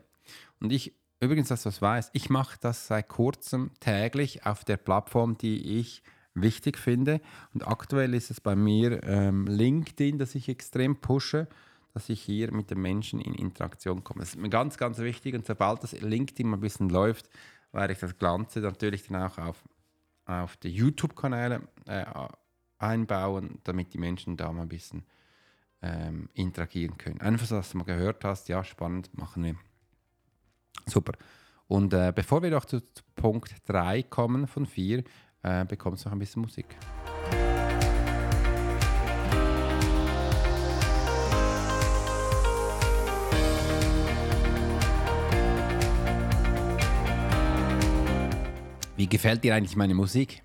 Und 0.59 0.71
ich, 0.71 0.95
übrigens, 1.19 1.49
dass 1.49 1.63
du 1.63 1.69
das 1.69 1.81
weißt, 1.81 2.09
ich 2.13 2.29
mache 2.29 2.57
das 2.59 2.87
seit 2.87 3.09
kurzem 3.09 3.71
täglich 3.79 4.45
auf 4.45 4.65
der 4.65 4.77
Plattform, 4.77 5.37
die 5.37 5.79
ich 5.79 6.03
wichtig 6.33 6.77
finde. 6.77 7.21
Und 7.53 7.67
aktuell 7.67 8.13
ist 8.13 8.31
es 8.31 8.41
bei 8.41 8.55
mir 8.55 9.03
ähm, 9.03 9.45
LinkedIn, 9.45 10.17
das 10.17 10.35
ich 10.35 10.49
extrem 10.49 10.99
pushe, 10.99 11.47
dass 11.93 12.09
ich 12.09 12.21
hier 12.21 12.51
mit 12.51 12.71
den 12.71 12.81
Menschen 12.81 13.21
in 13.21 13.35
Interaktion 13.35 14.03
komme. 14.03 14.21
Das 14.21 14.29
ist 14.29 14.39
mir 14.39 14.49
ganz, 14.49 14.77
ganz 14.77 14.97
wichtig. 14.97 15.35
Und 15.35 15.45
sobald 15.45 15.83
das 15.83 15.91
LinkedIn 15.91 16.47
mal 16.47 16.57
ein 16.57 16.61
bisschen 16.61 16.89
läuft, 16.89 17.29
werde 17.73 17.93
ich 17.93 17.99
das 17.99 18.17
Ganze 18.17 18.59
natürlich 18.59 19.07
dann 19.07 19.23
auch 19.23 19.37
auf, 19.37 19.63
auf 20.25 20.57
die 20.57 20.69
YouTube-Kanäle 20.69 21.67
äh, 21.85 22.05
einbauen, 22.77 23.59
damit 23.63 23.93
die 23.93 23.97
Menschen 23.97 24.37
da 24.37 24.51
mal 24.51 24.63
ein 24.63 24.69
bisschen 24.69 25.03
ähm, 25.81 26.29
interagieren 26.33 26.97
können. 26.97 27.19
Einfach 27.19 27.45
so, 27.45 27.55
dass 27.55 27.71
du 27.71 27.77
mal 27.77 27.83
gehört 27.83 28.23
hast, 28.23 28.47
ja, 28.47 28.63
spannend, 28.63 29.15
machen 29.17 29.43
wir. 29.43 29.55
Super. 30.85 31.13
Und 31.67 31.93
äh, 31.93 32.11
bevor 32.13 32.41
wir 32.43 32.51
noch 32.51 32.65
zu, 32.65 32.81
Punkt 33.15 33.53
3 33.65 34.03
kommen 34.03 34.47
von 34.47 34.65
4, 34.65 35.03
äh, 35.43 35.65
bekommst 35.65 36.05
du 36.05 36.09
noch 36.09 36.13
ein 36.13 36.19
bisschen 36.19 36.41
Musik. 36.41 36.67
Wie 48.95 49.07
gefällt 49.07 49.43
dir 49.43 49.55
eigentlich 49.55 49.75
meine 49.75 49.95
Musik? 49.95 50.43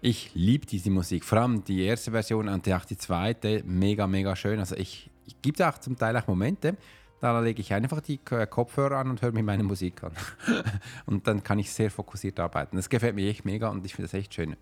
Ich 0.00 0.34
liebe 0.34 0.66
diese 0.66 0.90
Musik, 0.90 1.24
vor 1.24 1.38
allem 1.38 1.62
die 1.62 1.84
erste 1.84 2.10
Version 2.10 2.48
und 2.48 2.68
auch 2.68 2.84
die 2.84 2.98
zweite, 2.98 3.62
mega, 3.64 4.08
mega 4.08 4.34
schön. 4.34 4.58
Also 4.58 4.74
ich, 4.74 5.08
ich 5.24 5.40
gibt 5.40 5.62
auch 5.62 5.78
zum 5.78 5.96
Teil 5.96 6.16
auch 6.16 6.26
Momente, 6.26 6.76
da 7.20 7.38
lege 7.38 7.60
ich 7.60 7.72
einfach 7.72 8.00
die 8.00 8.18
Kopfhörer 8.18 8.96
an 8.96 9.08
und 9.08 9.22
höre 9.22 9.30
mir 9.30 9.44
meine 9.44 9.62
Musik 9.62 10.02
an. 10.02 10.12
und 11.06 11.28
dann 11.28 11.44
kann 11.44 11.60
ich 11.60 11.70
sehr 11.70 11.92
fokussiert 11.92 12.40
arbeiten. 12.40 12.76
Das 12.76 12.88
gefällt 12.88 13.14
mir 13.14 13.30
echt 13.30 13.44
mega 13.44 13.68
und 13.68 13.86
ich 13.86 13.94
finde 13.94 14.10
das 14.10 14.14
echt 14.14 14.34
schön. 14.34 14.56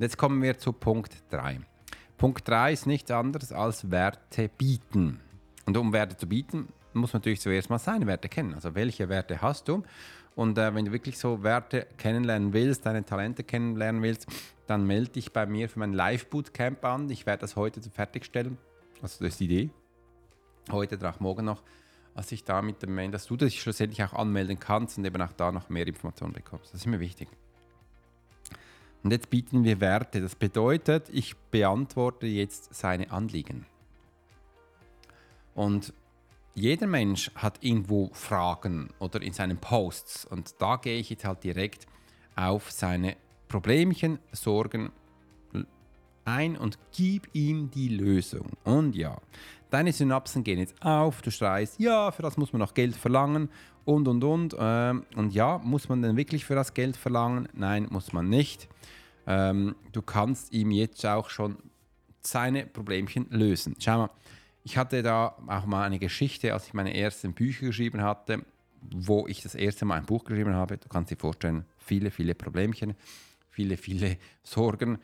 Jetzt 0.00 0.18
kommen 0.18 0.42
wir 0.42 0.58
zu 0.58 0.72
Punkt 0.72 1.22
3. 1.30 1.60
Punkt 2.18 2.46
3 2.46 2.72
ist 2.72 2.86
nichts 2.86 3.10
anderes 3.12 3.52
als 3.52 3.88
Werte 3.90 4.48
bieten. 4.48 5.20
Und 5.64 5.76
um 5.76 5.92
Werte 5.92 6.16
zu 6.16 6.26
bieten, 6.26 6.68
muss 6.92 7.12
man 7.12 7.20
natürlich 7.20 7.40
zuerst 7.40 7.70
mal 7.70 7.78
seine 7.78 8.06
Werte 8.06 8.28
kennen. 8.28 8.54
Also 8.54 8.74
welche 8.74 9.08
Werte 9.08 9.40
hast 9.40 9.68
du? 9.68 9.84
Und 10.34 10.56
äh, 10.58 10.74
wenn 10.74 10.86
du 10.86 10.92
wirklich 10.92 11.18
so 11.18 11.42
Werte 11.42 11.86
kennenlernen 11.98 12.52
willst, 12.52 12.86
deine 12.86 13.04
Talente 13.04 13.44
kennenlernen 13.44 14.02
willst, 14.02 14.26
dann 14.66 14.86
melde 14.86 15.12
dich 15.12 15.32
bei 15.32 15.44
mir 15.46 15.68
für 15.68 15.78
mein 15.78 15.92
Live-Bootcamp 15.92 16.84
an. 16.84 17.10
Ich 17.10 17.26
werde 17.26 17.42
das 17.42 17.56
heute 17.56 17.82
fertigstellen. 17.82 18.56
Also 19.02 19.24
das 19.24 19.34
ist 19.34 19.40
die 19.40 19.44
Idee. 19.44 19.70
Heute, 20.70 20.96
oder 20.96 21.10
auch 21.10 21.20
morgen 21.20 21.44
noch. 21.44 21.62
Als 22.14 22.30
ich 22.32 22.44
da 22.44 22.62
mit 22.62 22.82
dem 22.82 23.10
dass 23.10 23.26
du 23.26 23.36
dich 23.36 23.60
schlussendlich 23.60 24.02
auch 24.04 24.12
anmelden 24.12 24.58
kannst 24.58 24.98
und 24.98 25.04
eben 25.04 25.20
auch 25.20 25.32
da 25.32 25.50
noch 25.50 25.68
mehr 25.68 25.86
Informationen 25.86 26.32
bekommst. 26.32 26.72
Das 26.72 26.80
ist 26.80 26.86
mir 26.86 27.00
wichtig. 27.00 27.28
Und 29.02 29.10
jetzt 29.10 29.30
bieten 29.30 29.64
wir 29.64 29.80
Werte. 29.80 30.20
Das 30.20 30.36
bedeutet, 30.36 31.08
ich 31.10 31.36
beantworte 31.50 32.26
jetzt 32.26 32.72
seine 32.74 33.10
Anliegen. 33.10 33.66
Und 35.54 35.92
jeder 36.54 36.86
Mensch 36.86 37.30
hat 37.34 37.58
irgendwo 37.62 38.10
Fragen 38.12 38.90
oder 38.98 39.22
in 39.22 39.32
seinen 39.32 39.58
Posts. 39.58 40.26
Und 40.26 40.54
da 40.58 40.76
gehe 40.76 40.98
ich 40.98 41.10
jetzt 41.10 41.24
halt 41.24 41.44
direkt 41.44 41.86
auf 42.36 42.70
seine 42.70 43.16
Problemchen, 43.48 44.18
Sorgen 44.32 44.90
ein 46.24 46.56
und 46.56 46.78
gib 46.96 47.28
ihm 47.32 47.70
die 47.70 47.88
Lösung. 47.88 48.50
Und 48.64 48.94
ja, 48.94 49.18
deine 49.70 49.92
Synapsen 49.92 50.44
gehen 50.44 50.58
jetzt 50.58 50.80
auf, 50.82 51.22
du 51.22 51.30
schreist, 51.30 51.80
ja, 51.80 52.10
für 52.10 52.22
das 52.22 52.36
muss 52.36 52.52
man 52.52 52.60
noch 52.60 52.74
Geld 52.74 52.96
verlangen 52.96 53.48
und 53.84 54.08
und 54.08 54.22
und. 54.22 54.56
Ähm, 54.58 55.04
und 55.16 55.32
ja, 55.32 55.58
muss 55.58 55.88
man 55.88 56.02
denn 56.02 56.16
wirklich 56.16 56.44
für 56.44 56.54
das 56.54 56.74
Geld 56.74 56.96
verlangen? 56.96 57.48
Nein, 57.54 57.86
muss 57.90 58.12
man 58.12 58.28
nicht. 58.28 58.68
Ähm, 59.26 59.74
du 59.92 60.02
kannst 60.02 60.52
ihm 60.52 60.70
jetzt 60.70 61.04
auch 61.06 61.30
schon 61.30 61.56
seine 62.20 62.66
Problemchen 62.66 63.26
lösen. 63.30 63.74
Schau 63.78 63.98
mal, 63.98 64.10
ich 64.64 64.76
hatte 64.76 65.02
da 65.02 65.36
auch 65.46 65.66
mal 65.66 65.84
eine 65.84 65.98
Geschichte, 65.98 66.52
als 66.52 66.68
ich 66.68 66.74
meine 66.74 66.96
ersten 66.96 67.32
Bücher 67.32 67.66
geschrieben 67.66 68.02
hatte, 68.02 68.44
wo 68.90 69.26
ich 69.26 69.42
das 69.42 69.54
erste 69.54 69.84
Mal 69.84 69.96
ein 69.96 70.06
Buch 70.06 70.24
geschrieben 70.24 70.54
habe. 70.54 70.78
Du 70.78 70.88
kannst 70.88 71.10
dir 71.10 71.16
vorstellen, 71.16 71.64
viele, 71.78 72.10
viele 72.10 72.34
Problemchen, 72.34 72.94
viele, 73.50 73.76
viele 73.76 74.18
Sorgen. 74.42 74.98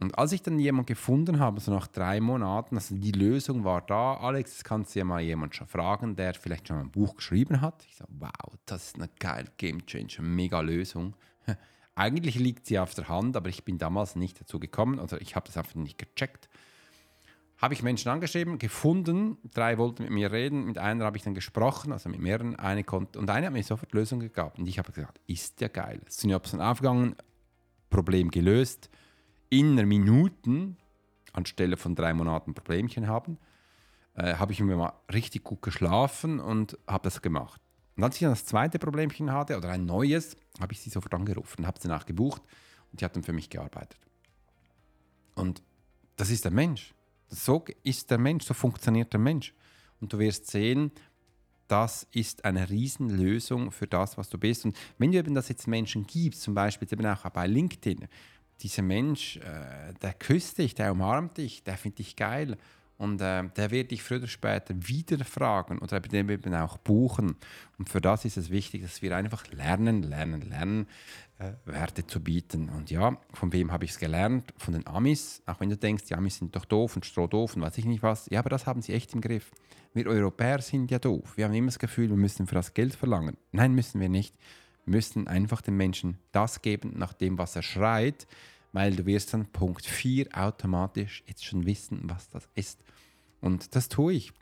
Und 0.00 0.18
als 0.18 0.32
ich 0.32 0.42
dann 0.42 0.58
jemanden 0.58 0.86
gefunden 0.86 1.38
habe, 1.38 1.60
so 1.60 1.72
nach 1.72 1.86
drei 1.86 2.20
Monaten, 2.20 2.74
also 2.74 2.96
die 2.96 3.12
Lösung 3.12 3.62
war 3.62 3.82
da, 3.82 4.14
Alex, 4.14 4.54
das 4.54 4.64
kannst 4.64 4.94
du 4.94 4.98
ja 4.98 5.04
mal 5.04 5.20
jemand 5.20 5.54
schon 5.54 5.68
fragen, 5.68 6.16
der 6.16 6.34
vielleicht 6.34 6.66
schon 6.66 6.78
ein 6.78 6.90
Buch 6.90 7.14
geschrieben 7.14 7.60
hat. 7.60 7.84
Ich 7.88 7.96
so, 7.96 8.04
wow, 8.08 8.58
das 8.66 8.88
ist 8.88 8.96
eine 8.96 9.08
geile 9.20 9.48
Game 9.58 9.86
Changer, 9.86 10.22
mega 10.22 10.60
Lösung. 10.60 11.14
Eigentlich 11.94 12.34
liegt 12.36 12.66
sie 12.66 12.80
auf 12.80 12.94
der 12.94 13.08
Hand, 13.08 13.36
aber 13.36 13.48
ich 13.48 13.64
bin 13.64 13.78
damals 13.78 14.16
nicht 14.16 14.40
dazu 14.40 14.58
gekommen 14.58 14.98
oder 14.98 15.20
ich 15.20 15.36
habe 15.36 15.46
das 15.46 15.56
einfach 15.56 15.76
nicht 15.76 15.98
gecheckt 15.98 16.48
habe 17.62 17.74
ich 17.74 17.84
Menschen 17.84 18.10
angeschrieben, 18.10 18.58
gefunden, 18.58 19.38
drei 19.54 19.78
wollten 19.78 20.02
mit 20.02 20.10
mir 20.10 20.32
reden, 20.32 20.64
mit 20.64 20.78
einer 20.78 21.04
habe 21.04 21.16
ich 21.16 21.22
dann 21.22 21.32
gesprochen, 21.32 21.92
also 21.92 22.08
mit 22.08 22.18
mehreren, 22.18 22.56
eine 22.56 22.82
konnte, 22.82 23.20
und 23.20 23.30
eine 23.30 23.46
hat 23.46 23.52
mir 23.52 23.62
sofort 23.62 23.92
Lösungen 23.92 24.28
gegeben. 24.28 24.50
Und 24.58 24.66
ich 24.66 24.80
habe 24.80 24.90
gesagt, 24.90 25.20
ist 25.28 25.60
ja 25.60 25.68
geil. 25.68 26.00
Synapsen 26.08 26.60
aufgegangen, 26.60 27.14
Problem 27.88 28.32
gelöst, 28.32 28.90
in 29.48 29.72
einer 29.72 29.86
Minuten, 29.86 30.76
anstelle 31.32 31.76
von 31.76 31.94
drei 31.94 32.12
Monaten 32.12 32.52
Problemchen 32.52 33.06
haben, 33.06 33.38
äh, 34.14 34.34
habe 34.34 34.50
ich 34.50 34.60
mir 34.60 34.76
mal 34.76 34.94
richtig 35.12 35.44
gut 35.44 35.62
geschlafen 35.62 36.40
und 36.40 36.76
habe 36.88 37.04
das 37.04 37.22
gemacht. 37.22 37.60
Und 37.96 38.02
als 38.02 38.16
ich 38.16 38.22
dann 38.22 38.30
das 38.30 38.44
zweite 38.44 38.80
Problemchen 38.80 39.32
hatte, 39.32 39.56
oder 39.56 39.70
ein 39.70 39.86
neues, 39.86 40.36
habe 40.60 40.72
ich 40.72 40.80
sie 40.80 40.90
sofort 40.90 41.14
angerufen, 41.14 41.64
habe 41.64 41.78
sie 41.80 41.86
nachgebucht 41.86 42.42
und 42.90 43.00
die 43.00 43.04
hat 43.04 43.14
dann 43.14 43.22
für 43.22 43.32
mich 43.32 43.50
gearbeitet. 43.50 44.00
Und 45.36 45.62
das 46.16 46.30
ist 46.30 46.44
der 46.44 46.50
Mensch 46.50 46.92
so 47.32 47.64
ist 47.82 48.10
der 48.10 48.18
Mensch, 48.18 48.44
so 48.44 48.54
funktioniert 48.54 49.12
der 49.12 49.20
Mensch. 49.20 49.54
Und 50.00 50.12
du 50.12 50.18
wirst 50.18 50.50
sehen, 50.50 50.92
das 51.68 52.06
ist 52.12 52.44
eine 52.44 52.68
Riesenlösung 52.68 53.70
für 53.70 53.86
das, 53.86 54.18
was 54.18 54.28
du 54.28 54.36
bist. 54.36 54.64
Und 54.64 54.76
wenn 54.98 55.12
du 55.12 55.18
eben 55.18 55.34
das 55.34 55.48
jetzt 55.48 55.66
Menschen 55.66 56.06
gibst, 56.06 56.42
zum 56.42 56.54
Beispiel 56.54 56.88
eben 56.90 57.06
auch 57.06 57.22
bei 57.30 57.46
LinkedIn, 57.46 58.06
dieser 58.60 58.82
Mensch, 58.82 59.38
äh, 59.38 59.94
der 60.02 60.12
küsst 60.14 60.58
dich, 60.58 60.74
der 60.74 60.92
umarmt 60.92 61.38
dich, 61.38 61.62
der 61.62 61.78
findet 61.78 62.00
dich 62.00 62.16
geil 62.16 62.58
und 63.02 63.20
äh, 63.20 63.42
der 63.56 63.72
wird 63.72 63.90
dich 63.90 64.00
früher 64.00 64.18
oder 64.18 64.28
später 64.28 64.74
wieder 64.86 65.24
fragen 65.24 65.80
oder 65.80 65.96
eben 65.96 66.54
auch 66.54 66.78
buchen. 66.78 67.34
Und 67.76 67.88
für 67.88 68.00
das 68.00 68.24
ist 68.24 68.36
es 68.36 68.50
wichtig, 68.50 68.82
dass 68.82 69.02
wir 69.02 69.16
einfach 69.16 69.44
lernen, 69.50 70.04
lernen, 70.04 70.40
lernen, 70.42 70.86
äh, 71.40 71.50
Werte 71.64 72.06
zu 72.06 72.22
bieten. 72.22 72.68
Und 72.68 72.92
ja, 72.92 73.18
von 73.32 73.52
wem 73.52 73.72
habe 73.72 73.84
ich 73.84 73.90
es 73.90 73.98
gelernt? 73.98 74.54
Von 74.56 74.74
den 74.74 74.86
Amis. 74.86 75.42
Auch 75.46 75.58
wenn 75.58 75.68
du 75.68 75.76
denkst, 75.76 76.04
die 76.04 76.14
Amis 76.14 76.36
sind 76.36 76.54
doch 76.54 76.64
doof 76.64 76.94
und 76.94 77.04
strohdoof 77.04 77.56
und 77.56 77.62
weiß 77.62 77.76
ich 77.78 77.86
nicht 77.86 78.04
was. 78.04 78.28
Ja, 78.30 78.38
aber 78.38 78.50
das 78.50 78.66
haben 78.66 78.82
sie 78.82 78.92
echt 78.92 79.12
im 79.14 79.20
Griff. 79.20 79.50
Wir 79.94 80.06
Europäer 80.06 80.62
sind 80.62 80.92
ja 80.92 81.00
doof. 81.00 81.36
Wir 81.36 81.46
haben 81.46 81.54
immer 81.54 81.66
das 81.66 81.80
Gefühl, 81.80 82.08
wir 82.08 82.16
müssen 82.16 82.46
für 82.46 82.54
das 82.54 82.72
Geld 82.72 82.94
verlangen. 82.94 83.36
Nein, 83.50 83.74
müssen 83.74 84.00
wir 84.00 84.08
nicht. 84.08 84.36
Wir 84.84 84.92
müssen 84.92 85.26
einfach 85.26 85.60
dem 85.60 85.76
Menschen 85.76 86.18
das 86.30 86.62
geben, 86.62 86.92
nach 86.96 87.14
dem, 87.14 87.36
was 87.36 87.56
er 87.56 87.62
schreit, 87.62 88.28
weil 88.72 88.96
du 88.96 89.06
wirst 89.06 89.34
dann 89.34 89.46
Punkt 89.46 89.86
4 89.86 90.28
automatisch 90.32 91.22
jetzt 91.26 91.44
schon 91.44 91.66
wissen, 91.66 92.00
was 92.04 92.28
das 92.30 92.48
ist. 92.54 92.82
Und 93.40 93.74
das 93.74 93.88
tue 93.88 94.14
ich. 94.14 94.32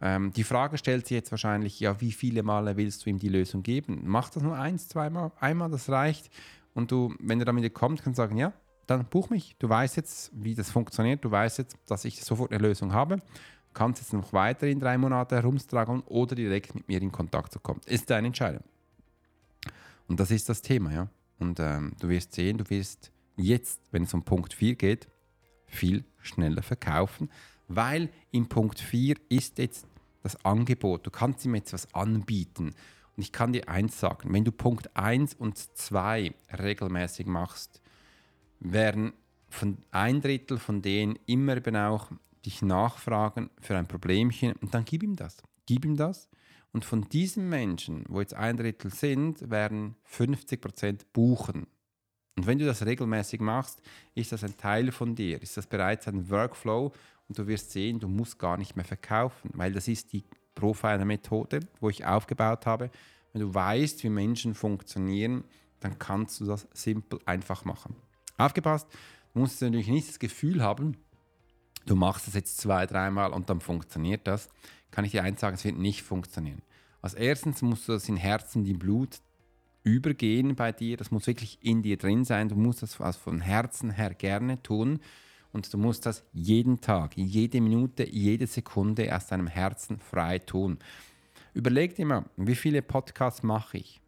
Ähm, 0.00 0.32
die 0.32 0.44
Frage 0.44 0.76
stellt 0.76 1.06
sich 1.06 1.14
jetzt 1.14 1.30
wahrscheinlich, 1.30 1.80
ja, 1.80 2.00
wie 2.00 2.12
viele 2.12 2.42
Male 2.42 2.76
willst 2.76 3.06
du 3.06 3.10
ihm 3.10 3.18
die 3.18 3.28
Lösung 3.28 3.62
geben? 3.62 4.02
Mach 4.04 4.28
das 4.28 4.42
nur 4.42 4.56
eins, 4.56 4.88
zweimal, 4.88 5.32
einmal, 5.40 5.70
das 5.70 5.88
reicht. 5.88 6.30
Und 6.74 6.90
du, 6.90 7.14
wenn 7.20 7.40
er 7.40 7.46
damit 7.46 7.72
kommt, 7.72 8.02
kannst 8.02 8.18
du 8.18 8.22
sagen, 8.22 8.36
ja, 8.36 8.52
dann 8.86 9.04
buch 9.06 9.30
mich. 9.30 9.56
Du 9.58 9.68
weißt 9.68 9.96
jetzt, 9.96 10.30
wie 10.34 10.54
das 10.54 10.70
funktioniert. 10.70 11.24
Du 11.24 11.30
weißt 11.30 11.58
jetzt, 11.58 11.76
dass 11.86 12.04
ich 12.04 12.22
sofort 12.22 12.52
eine 12.52 12.62
Lösung 12.62 12.92
habe. 12.92 13.18
Kannst 13.72 14.02
jetzt 14.02 14.12
noch 14.12 14.32
weiter 14.32 14.66
in 14.66 14.80
drei 14.80 14.96
Monate 14.96 15.36
herumstragen 15.36 16.02
oder 16.02 16.34
direkt 16.34 16.74
mit 16.74 16.88
mir 16.88 17.00
in 17.00 17.12
Kontakt 17.12 17.52
zu 17.52 17.60
kommen. 17.60 17.80
Ist 17.86 18.10
deine 18.10 18.28
Entscheidung. 18.28 18.62
Und 20.06 20.20
das 20.20 20.30
ist 20.30 20.48
das 20.48 20.62
Thema, 20.62 20.92
ja. 20.92 21.08
Und 21.38 21.58
ähm, 21.60 21.92
du 22.00 22.08
wirst 22.08 22.32
sehen, 22.32 22.58
du 22.58 22.68
wirst 22.70 23.10
jetzt, 23.36 23.80
wenn 23.90 24.04
es 24.04 24.14
um 24.14 24.24
Punkt 24.24 24.54
4 24.54 24.74
geht, 24.76 25.08
viel 25.66 26.04
schneller 26.20 26.62
verkaufen, 26.62 27.30
weil 27.68 28.10
in 28.30 28.48
Punkt 28.48 28.80
4 28.80 29.16
ist 29.28 29.58
jetzt 29.58 29.86
das 30.22 30.44
Angebot. 30.44 31.06
Du 31.06 31.10
kannst 31.10 31.44
ihm 31.44 31.54
jetzt 31.54 31.72
was 31.72 31.92
anbieten. 31.94 32.74
Und 33.16 33.22
ich 33.22 33.32
kann 33.32 33.52
dir 33.52 33.68
eins 33.68 33.98
sagen, 33.98 34.32
wenn 34.32 34.44
du 34.44 34.52
Punkt 34.52 34.94
1 34.96 35.34
und 35.34 35.56
2 35.56 36.34
regelmäßig 36.58 37.26
machst, 37.26 37.80
werden 38.60 39.12
von 39.48 39.78
ein 39.90 40.20
Drittel 40.20 40.58
von 40.58 40.82
denen 40.82 41.18
immer 41.26 41.56
eben 41.56 41.76
auch 41.76 42.10
dich 42.44 42.62
nachfragen 42.62 43.50
für 43.60 43.76
ein 43.76 43.88
Problemchen 43.88 44.52
und 44.60 44.74
dann 44.74 44.84
gib 44.84 45.02
ihm 45.02 45.16
das. 45.16 45.38
Gib 45.66 45.84
ihm 45.84 45.96
das. 45.96 46.28
Und 46.72 46.84
von 46.84 47.08
diesen 47.08 47.48
Menschen, 47.48 48.04
wo 48.08 48.20
jetzt 48.20 48.34
ein 48.34 48.56
Drittel 48.56 48.92
sind, 48.92 49.50
werden 49.50 49.96
50% 50.10 51.06
buchen. 51.12 51.66
Und 52.36 52.46
wenn 52.46 52.58
du 52.58 52.66
das 52.66 52.84
regelmäßig 52.84 53.40
machst, 53.40 53.80
ist 54.14 54.32
das 54.32 54.44
ein 54.44 54.56
Teil 54.56 54.92
von 54.92 55.14
dir, 55.14 55.40
ist 55.40 55.56
das 55.56 55.66
bereits 55.66 56.06
ein 56.06 56.28
Workflow 56.28 56.92
und 57.28 57.38
du 57.38 57.46
wirst 57.46 57.70
sehen, 57.70 57.98
du 57.98 58.08
musst 58.08 58.38
gar 58.38 58.58
nicht 58.58 58.76
mehr 58.76 58.84
verkaufen, 58.84 59.50
weil 59.54 59.72
das 59.72 59.88
ist 59.88 60.12
die 60.12 60.24
Profiler-Methode, 60.54 61.60
wo 61.80 61.88
ich 61.88 62.04
aufgebaut 62.04 62.66
habe. 62.66 62.90
Wenn 63.32 63.42
du 63.42 63.54
weißt, 63.54 64.02
wie 64.04 64.10
Menschen 64.10 64.54
funktionieren, 64.54 65.44
dann 65.80 65.98
kannst 65.98 66.40
du 66.40 66.46
das 66.46 66.66
simpel 66.72 67.20
einfach 67.24 67.64
machen. 67.64 67.96
Aufgepasst, 68.36 68.86
du 69.32 69.40
musst 69.40 69.60
natürlich 69.62 69.88
nicht 69.88 70.08
das 70.08 70.18
Gefühl 70.18 70.62
haben, 70.62 70.96
du 71.86 71.96
machst 71.96 72.26
das 72.26 72.34
jetzt 72.34 72.58
zwei, 72.58 72.86
dreimal 72.86 73.32
und 73.32 73.48
dann 73.48 73.60
funktioniert 73.60 74.26
das. 74.26 74.48
Kann 74.90 75.04
ich 75.04 75.12
dir 75.12 75.22
eins 75.22 75.40
sagen, 75.40 75.56
es 75.56 75.64
wird 75.64 75.78
nicht 75.78 76.02
funktionieren. 76.02 76.62
Als 77.02 77.14
erstens 77.14 77.62
musst 77.62 77.88
du 77.88 77.92
das 77.92 78.08
in 78.08 78.16
Herzen, 78.16 78.64
in 78.66 78.78
Blut 78.78 79.20
übergehen 79.86 80.56
bei 80.56 80.72
dir. 80.72 80.96
Das 80.96 81.12
muss 81.12 81.28
wirklich 81.28 81.58
in 81.62 81.82
dir 81.82 81.96
drin 81.96 82.24
sein. 82.24 82.48
Du 82.48 82.56
musst 82.56 82.82
das 82.82 83.00
also 83.00 83.20
von 83.20 83.40
Herzen 83.40 83.92
her 83.92 84.12
gerne 84.14 84.60
tun. 84.62 84.98
Und 85.52 85.72
du 85.72 85.78
musst 85.78 86.04
das 86.04 86.24
jeden 86.32 86.80
Tag, 86.80 87.16
jede 87.16 87.60
Minute, 87.60 88.06
jede 88.06 88.46
Sekunde 88.46 89.14
aus 89.14 89.28
deinem 89.28 89.46
Herzen 89.46 90.00
frei 90.00 90.40
tun. 90.40 90.78
Überleg 91.54 91.94
dir 91.94 92.04
mal, 92.04 92.24
wie 92.36 92.56
viele 92.56 92.82
Podcasts 92.82 93.42
mache 93.42 93.78
ich? 93.78 94.00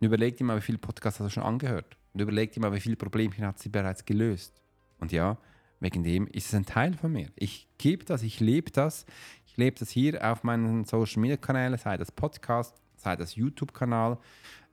Überleg 0.00 0.36
dir 0.38 0.44
mal, 0.44 0.56
wie 0.56 0.62
viele 0.62 0.78
Podcasts 0.78 1.20
hast 1.20 1.26
du 1.26 1.30
schon 1.34 1.42
angehört? 1.42 1.96
Und 2.14 2.22
überleg 2.22 2.50
dir 2.52 2.60
mal, 2.60 2.72
wie 2.72 2.80
viele 2.80 2.96
Problemchen 2.96 3.44
hat 3.44 3.58
sie 3.58 3.68
bereits 3.68 4.04
gelöst? 4.04 4.62
Und 4.98 5.12
ja, 5.12 5.36
wegen 5.80 6.02
dem 6.02 6.26
ist 6.26 6.46
es 6.46 6.54
ein 6.54 6.66
Teil 6.66 6.94
von 6.94 7.12
mir. 7.12 7.28
Ich 7.36 7.68
gebe 7.76 8.04
das, 8.04 8.22
ich 8.22 8.40
lebe 8.40 8.70
das. 8.70 9.04
Ich 9.46 9.56
lebe 9.58 9.78
das 9.78 9.90
hier 9.90 10.28
auf 10.28 10.44
meinen 10.44 10.84
Social 10.84 11.20
Media 11.20 11.36
Kanälen, 11.36 11.78
sei 11.78 11.98
das 11.98 12.10
Podcast, 12.10 12.74
sei 12.98 13.16
das 13.16 13.34
YouTube-Kanal, 13.36 14.18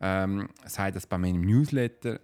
ähm, 0.02 0.50
sei 0.66 0.92
das 0.92 1.08
bei 1.08 1.18
meinem 1.18 1.42
Newsletter. 1.42 2.20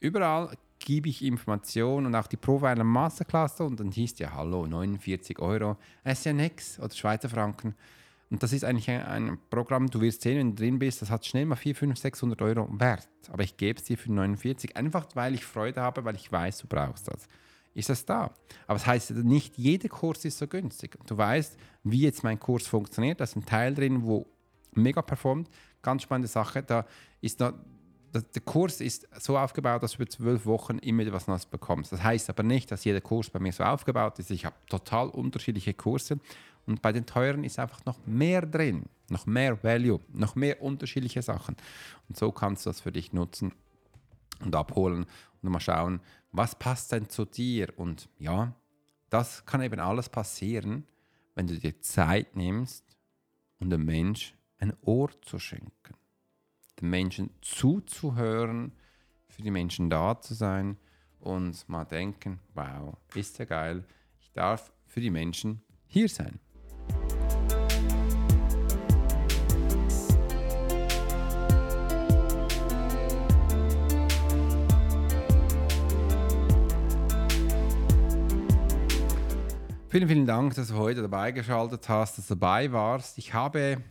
überall 0.00 0.56
gebe 0.78 1.10
ich 1.10 1.22
Informationen 1.22 2.06
und 2.06 2.14
auch 2.14 2.26
die 2.26 2.38
Profiler 2.38 2.84
Masterclass 2.84 3.60
und 3.60 3.78
dann 3.78 3.92
hieß 3.92 4.18
ja, 4.18 4.32
hallo, 4.32 4.66
49 4.66 5.38
Euro, 5.38 5.76
SNX 6.04 6.80
oder 6.80 6.94
Schweizer 6.94 7.28
Franken. 7.28 7.74
Und 8.30 8.42
das 8.42 8.52
ist 8.52 8.64
eigentlich 8.64 8.88
ein, 8.88 9.02
ein, 9.02 9.38
Programm, 9.50 9.90
du 9.90 10.00
wirst 10.00 10.22
sehen, 10.22 10.38
wenn 10.38 10.54
du 10.54 10.62
drin 10.62 10.78
bist, 10.78 11.02
das 11.02 11.10
hat 11.10 11.26
schnell 11.26 11.46
mal 11.46 11.56
4, 11.56 11.74
5, 11.74 11.98
600 11.98 12.40
Euro 12.42 12.68
wert. 12.78 13.08
Aber 13.30 13.42
ich 13.42 13.56
gebe 13.56 13.78
es 13.78 13.84
dir 13.84 13.98
für 13.98 14.12
49, 14.12 14.76
einfach 14.76 15.06
weil 15.14 15.34
ich 15.34 15.44
Freude 15.44 15.82
habe, 15.82 16.04
weil 16.04 16.14
ich 16.14 16.30
weiß, 16.30 16.58
du 16.58 16.68
brauchst 16.68 17.08
das. 17.08 17.28
Ist 17.74 17.88
das 17.88 18.04
da? 18.04 18.32
Aber 18.66 18.78
das 18.78 18.86
heißt, 18.86 19.10
nicht 19.12 19.58
jeder 19.58 19.88
Kurs 19.88 20.24
ist 20.24 20.38
so 20.38 20.46
günstig. 20.46 20.96
Du 21.06 21.16
weißt, 21.16 21.56
wie 21.84 22.02
jetzt 22.02 22.24
mein 22.24 22.38
Kurs 22.38 22.66
funktioniert. 22.66 23.20
Da 23.20 23.24
ist 23.24 23.36
ein 23.36 23.46
Teil 23.46 23.74
drin, 23.74 24.02
wo 24.04 24.26
mega 24.72 25.02
performt. 25.02 25.48
Ganz 25.82 26.02
spannende 26.02 26.28
Sache. 26.28 26.62
Da 26.62 26.86
ist 27.20 27.40
noch, 27.40 27.52
der 28.12 28.42
Kurs 28.42 28.80
ist 28.80 29.08
so 29.20 29.38
aufgebaut, 29.38 29.82
dass 29.82 29.92
du 29.92 30.02
über 30.02 30.10
zwölf 30.10 30.46
Wochen 30.46 30.78
immer 30.78 31.02
etwas 31.04 31.28
Neues 31.28 31.46
bekommst. 31.46 31.92
Das 31.92 32.02
heißt 32.02 32.28
aber 32.28 32.42
nicht, 32.42 32.70
dass 32.70 32.84
jeder 32.84 33.00
Kurs 33.00 33.30
bei 33.30 33.38
mir 33.38 33.52
so 33.52 33.64
aufgebaut 33.64 34.18
ist. 34.18 34.30
Ich 34.30 34.44
habe 34.44 34.56
total 34.68 35.08
unterschiedliche 35.08 35.74
Kurse 35.74 36.18
und 36.66 36.82
bei 36.82 36.92
den 36.92 37.06
teuren 37.06 37.44
ist 37.44 37.58
einfach 37.58 37.84
noch 37.84 38.04
mehr 38.06 38.42
drin, 38.42 38.84
noch 39.08 39.26
mehr 39.26 39.62
Value, 39.62 40.00
noch 40.12 40.34
mehr 40.34 40.60
unterschiedliche 40.62 41.22
Sachen. 41.22 41.56
Und 42.08 42.16
so 42.16 42.32
kannst 42.32 42.66
du 42.66 42.70
das 42.70 42.80
für 42.80 42.92
dich 42.92 43.12
nutzen 43.12 43.52
und 44.40 44.54
abholen 44.54 45.06
und 45.42 45.50
mal 45.50 45.60
schauen, 45.60 46.00
was 46.32 46.54
passt 46.54 46.92
denn 46.92 47.08
zu 47.08 47.24
dir. 47.24 47.72
Und 47.76 48.08
ja, 48.18 48.54
das 49.08 49.44
kann 49.46 49.62
eben 49.62 49.80
alles 49.80 50.08
passieren, 50.08 50.86
wenn 51.34 51.46
du 51.46 51.58
dir 51.58 51.80
Zeit 51.80 52.36
nimmst, 52.36 52.84
um 53.58 53.70
dem 53.70 53.84
Mensch 53.84 54.34
ein 54.60 54.72
Ohr 54.82 55.10
zu 55.22 55.38
schenken 55.38 55.94
den 56.80 56.90
Menschen 56.90 57.30
zuzuhören, 57.42 58.72
für 59.28 59.42
die 59.42 59.50
Menschen 59.50 59.90
da 59.90 60.20
zu 60.20 60.34
sein 60.34 60.76
und 61.18 61.68
mal 61.68 61.84
denken, 61.84 62.40
wow, 62.54 62.96
ist 63.14 63.38
ja 63.38 63.44
geil, 63.44 63.84
ich 64.20 64.32
darf 64.32 64.72
für 64.86 65.00
die 65.00 65.10
Menschen 65.10 65.62
hier 65.86 66.08
sein. 66.08 66.40
Vielen, 79.88 80.06
vielen 80.06 80.26
Dank, 80.26 80.54
dass 80.54 80.68
du 80.68 80.74
heute 80.74 81.02
dabei 81.02 81.32
geschaltet 81.32 81.88
hast, 81.88 82.16
dass 82.16 82.28
du 82.28 82.36
dabei 82.36 82.70
warst. 82.70 83.18
Ich 83.18 83.34
habe 83.34 83.82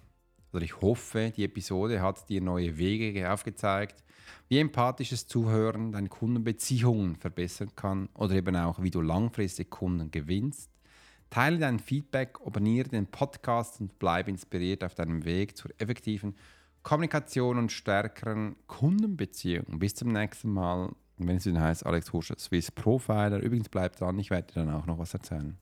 oder 0.53 0.63
ich 0.63 0.81
hoffe, 0.81 1.31
die 1.35 1.43
Episode 1.43 2.01
hat 2.01 2.27
dir 2.29 2.41
neue 2.41 2.77
Wege 2.77 3.31
aufgezeigt, 3.31 4.03
wie 4.47 4.59
empathisches 4.59 5.27
Zuhören 5.27 5.91
deine 5.91 6.09
Kundenbeziehungen 6.09 7.15
verbessern 7.15 7.71
kann 7.75 8.09
oder 8.13 8.35
eben 8.35 8.55
auch, 8.55 8.81
wie 8.81 8.91
du 8.91 9.01
langfristig 9.01 9.69
Kunden 9.69 10.11
gewinnst. 10.11 10.71
Teile 11.29 11.59
dein 11.59 11.79
Feedback, 11.79 12.39
abonniere 12.43 12.89
den 12.89 13.05
Podcast 13.05 13.79
und 13.79 13.99
bleibe 13.99 14.31
inspiriert 14.31 14.83
auf 14.83 14.95
deinem 14.95 15.25
Weg 15.25 15.55
zur 15.55 15.71
effektiven 15.77 16.35
Kommunikation 16.81 17.57
und 17.59 17.71
stärkeren 17.71 18.55
Kundenbeziehungen. 18.65 19.79
Bis 19.79 19.93
zum 19.93 20.11
nächsten 20.11 20.51
Mal. 20.51 20.91
Wenn 21.17 21.37
es 21.37 21.45
wieder 21.45 21.61
heißt, 21.61 21.85
Alex 21.85 22.13
Hurscher, 22.13 22.35
Swiss 22.39 22.71
Profiler. 22.71 23.39
Übrigens 23.39 23.69
bleib 23.69 23.97
dran, 23.97 24.17
ich 24.17 24.29
werde 24.29 24.53
dir 24.53 24.65
dann 24.65 24.73
auch 24.73 24.85
noch 24.85 24.97
was 24.97 25.13
erzählen. 25.13 25.57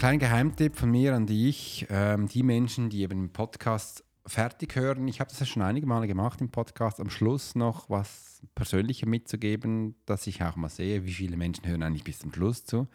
Ein 0.00 0.18
kleiner 0.18 0.30
Geheimtipp 0.30 0.76
von 0.76 0.90
mir 0.90 1.14
an 1.14 1.26
dich, 1.26 1.86
ähm, 1.90 2.26
die 2.26 2.42
Menschen, 2.42 2.88
die 2.88 3.02
eben 3.02 3.20
den 3.20 3.32
Podcast 3.34 4.02
fertig 4.24 4.74
hören. 4.74 5.06
Ich 5.08 5.20
habe 5.20 5.28
das 5.28 5.40
ja 5.40 5.44
schon 5.44 5.60
einige 5.60 5.86
Male 5.86 6.06
gemacht 6.06 6.40
im 6.40 6.48
Podcast. 6.48 7.00
Am 7.00 7.10
Schluss 7.10 7.54
noch 7.54 7.90
was 7.90 8.40
Persönlicher 8.54 9.06
mitzugeben, 9.06 9.96
dass 10.06 10.26
ich 10.26 10.42
auch 10.42 10.56
mal 10.56 10.70
sehe, 10.70 11.04
wie 11.04 11.12
viele 11.12 11.36
Menschen 11.36 11.66
hören 11.66 11.82
eigentlich 11.82 12.04
bis 12.04 12.18
zum 12.18 12.32
Schluss 12.32 12.64
zu. 12.64 12.88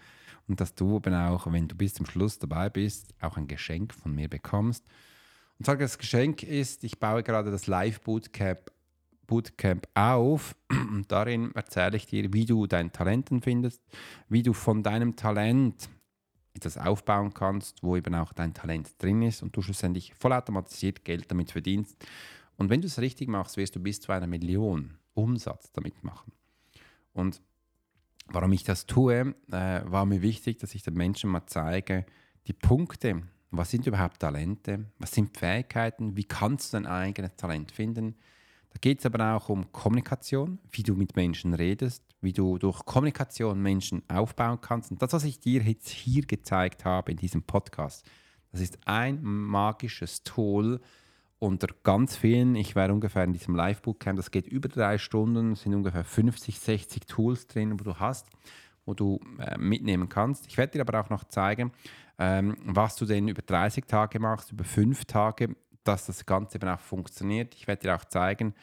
Und 0.47 0.59
dass 0.59 0.73
du 0.73 0.97
eben 0.97 1.13
auch, 1.13 1.45
wenn 1.53 1.67
du 1.67 1.75
bis 1.75 1.93
zum 1.93 2.07
Schluss 2.07 2.39
dabei 2.39 2.71
bist, 2.71 3.13
auch 3.21 3.37
ein 3.37 3.45
Geschenk 3.45 3.93
von 3.93 4.15
mir 4.15 4.27
bekommst. 4.27 4.83
Und 5.59 5.67
sage, 5.67 5.83
das 5.83 5.99
Geschenk 5.99 6.41
ist, 6.41 6.83
ich 6.83 6.99
baue 6.99 7.21
gerade 7.21 7.51
das 7.51 7.67
Live 7.67 8.01
Bootcamp, 8.01 8.71
Bootcamp 9.27 9.87
auf. 9.93 10.55
Und 10.71 11.11
darin 11.11 11.53
erzähle 11.53 11.97
ich 11.97 12.07
dir, 12.07 12.33
wie 12.33 12.45
du 12.45 12.65
dein 12.65 12.91
Talenten 12.91 13.43
findest, 13.43 13.83
wie 14.27 14.41
du 14.41 14.53
von 14.53 14.81
deinem 14.81 15.15
Talent 15.15 15.87
etwas 16.55 16.77
aufbauen 16.77 17.33
kannst, 17.33 17.83
wo 17.83 17.95
eben 17.95 18.15
auch 18.15 18.33
dein 18.33 18.53
Talent 18.53 19.01
drin 19.01 19.21
ist 19.21 19.43
und 19.43 19.55
du 19.55 19.61
schlussendlich 19.61 20.13
vollautomatisiert 20.15 21.03
Geld 21.03 21.29
damit 21.29 21.51
verdienst. 21.51 21.95
Und 22.57 22.69
wenn 22.69 22.81
du 22.81 22.87
es 22.87 22.99
richtig 22.99 23.27
machst, 23.27 23.57
wirst 23.57 23.75
du 23.75 23.79
bis 23.79 23.99
zu 23.99 24.11
einer 24.11 24.27
Million 24.27 24.97
Umsatz 25.13 25.71
damit 25.73 26.03
machen. 26.03 26.31
Und 27.13 27.41
warum 28.27 28.51
ich 28.53 28.63
das 28.63 28.85
tue, 28.85 29.35
äh, 29.51 29.81
war 29.83 30.05
mir 30.05 30.21
wichtig, 30.21 30.59
dass 30.59 30.75
ich 30.75 30.83
den 30.83 30.93
Menschen 30.93 31.29
mal 31.29 31.45
zeige, 31.45 32.05
die 32.47 32.53
Punkte, 32.53 33.23
was 33.51 33.71
sind 33.71 33.87
überhaupt 33.87 34.19
Talente, 34.19 34.85
was 34.99 35.11
sind 35.11 35.37
Fähigkeiten, 35.37 36.15
wie 36.15 36.25
kannst 36.25 36.73
du 36.73 36.77
dein 36.77 36.85
eigenes 36.85 37.35
Talent 37.35 37.71
finden, 37.71 38.15
da 38.75 38.79
geht 38.81 38.99
es 38.99 39.05
aber 39.05 39.37
auch 39.37 39.47
um 39.47 39.71
Kommunikation, 39.71 40.59
wie 40.69 40.83
du 40.83 40.95
mit 40.95 41.15
Menschen 41.15 41.53
redest, 41.53 42.03
wie 42.19 42.33
du 42.33 42.57
durch 42.57 42.83
Kommunikation 42.83 43.61
Menschen 43.61 44.03
aufbauen 44.09 44.59
kannst. 44.59 44.91
Und 44.91 45.01
das, 45.01 45.13
was 45.13 45.23
ich 45.23 45.39
dir 45.39 45.61
jetzt 45.61 45.87
hier 45.87 46.25
gezeigt 46.25 46.83
habe 46.83 47.11
in 47.11 47.17
diesem 47.17 47.43
Podcast, 47.43 48.05
das 48.51 48.59
ist 48.59 48.77
ein 48.85 49.23
magisches 49.23 50.23
Tool 50.23 50.81
unter 51.39 51.67
ganz 51.83 52.17
vielen. 52.17 52.55
Ich 52.55 52.75
war 52.75 52.89
ungefähr 52.89 53.23
in 53.23 53.31
diesem 53.31 53.55
Live-Bootcamp, 53.55 54.17
das 54.17 54.29
geht 54.29 54.45
über 54.45 54.67
drei 54.67 54.97
Stunden, 54.97 55.55
sind 55.55 55.73
ungefähr 55.73 56.03
50, 56.03 56.59
60 56.59 57.07
Tools 57.07 57.47
drin, 57.47 57.79
wo 57.79 57.85
du 57.85 57.97
hast, 57.97 58.27
wo 58.85 58.93
du 58.93 59.21
äh, 59.39 59.57
mitnehmen 59.57 60.09
kannst. 60.09 60.47
Ich 60.47 60.57
werde 60.57 60.73
dir 60.73 60.81
aber 60.81 60.99
auch 60.99 61.09
noch 61.09 61.23
zeigen, 61.23 61.71
ähm, 62.19 62.57
was 62.65 62.97
du 62.97 63.05
denn 63.05 63.29
über 63.29 63.41
30 63.41 63.85
Tage 63.85 64.19
machst, 64.19 64.51
über 64.51 64.65
fünf 64.65 65.05
Tage 65.05 65.55
dass 65.87 66.05
das 66.05 66.25
Ganze 66.25 66.57
eben 66.57 66.69
auch 66.69 66.79
funktioniert. 66.79 67.55
Ich 67.55 67.67
werde 67.67 67.83
dir 67.83 67.95
auch 67.95 68.05
zeigen, 68.05 68.53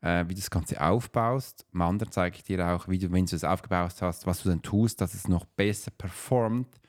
äh, 0.00 0.24
wie 0.26 0.34
du 0.34 0.40
das 0.40 0.50
Ganze 0.50 0.80
aufbaust. 0.80 1.66
Am 1.72 1.82
anderen 1.82 2.12
zeige 2.12 2.36
ich 2.36 2.42
dir 2.42 2.66
auch, 2.66 2.88
wie 2.88 2.98
du, 2.98 3.12
wenn 3.12 3.26
du 3.26 3.36
es 3.36 3.44
aufgebaut 3.44 3.94
hast, 4.00 4.26
was 4.26 4.42
du 4.42 4.48
dann 4.48 4.62
tust, 4.62 5.00
dass 5.00 5.14
es 5.14 5.28
noch 5.28 5.44
besser 5.44 5.90
performt. 5.90 6.80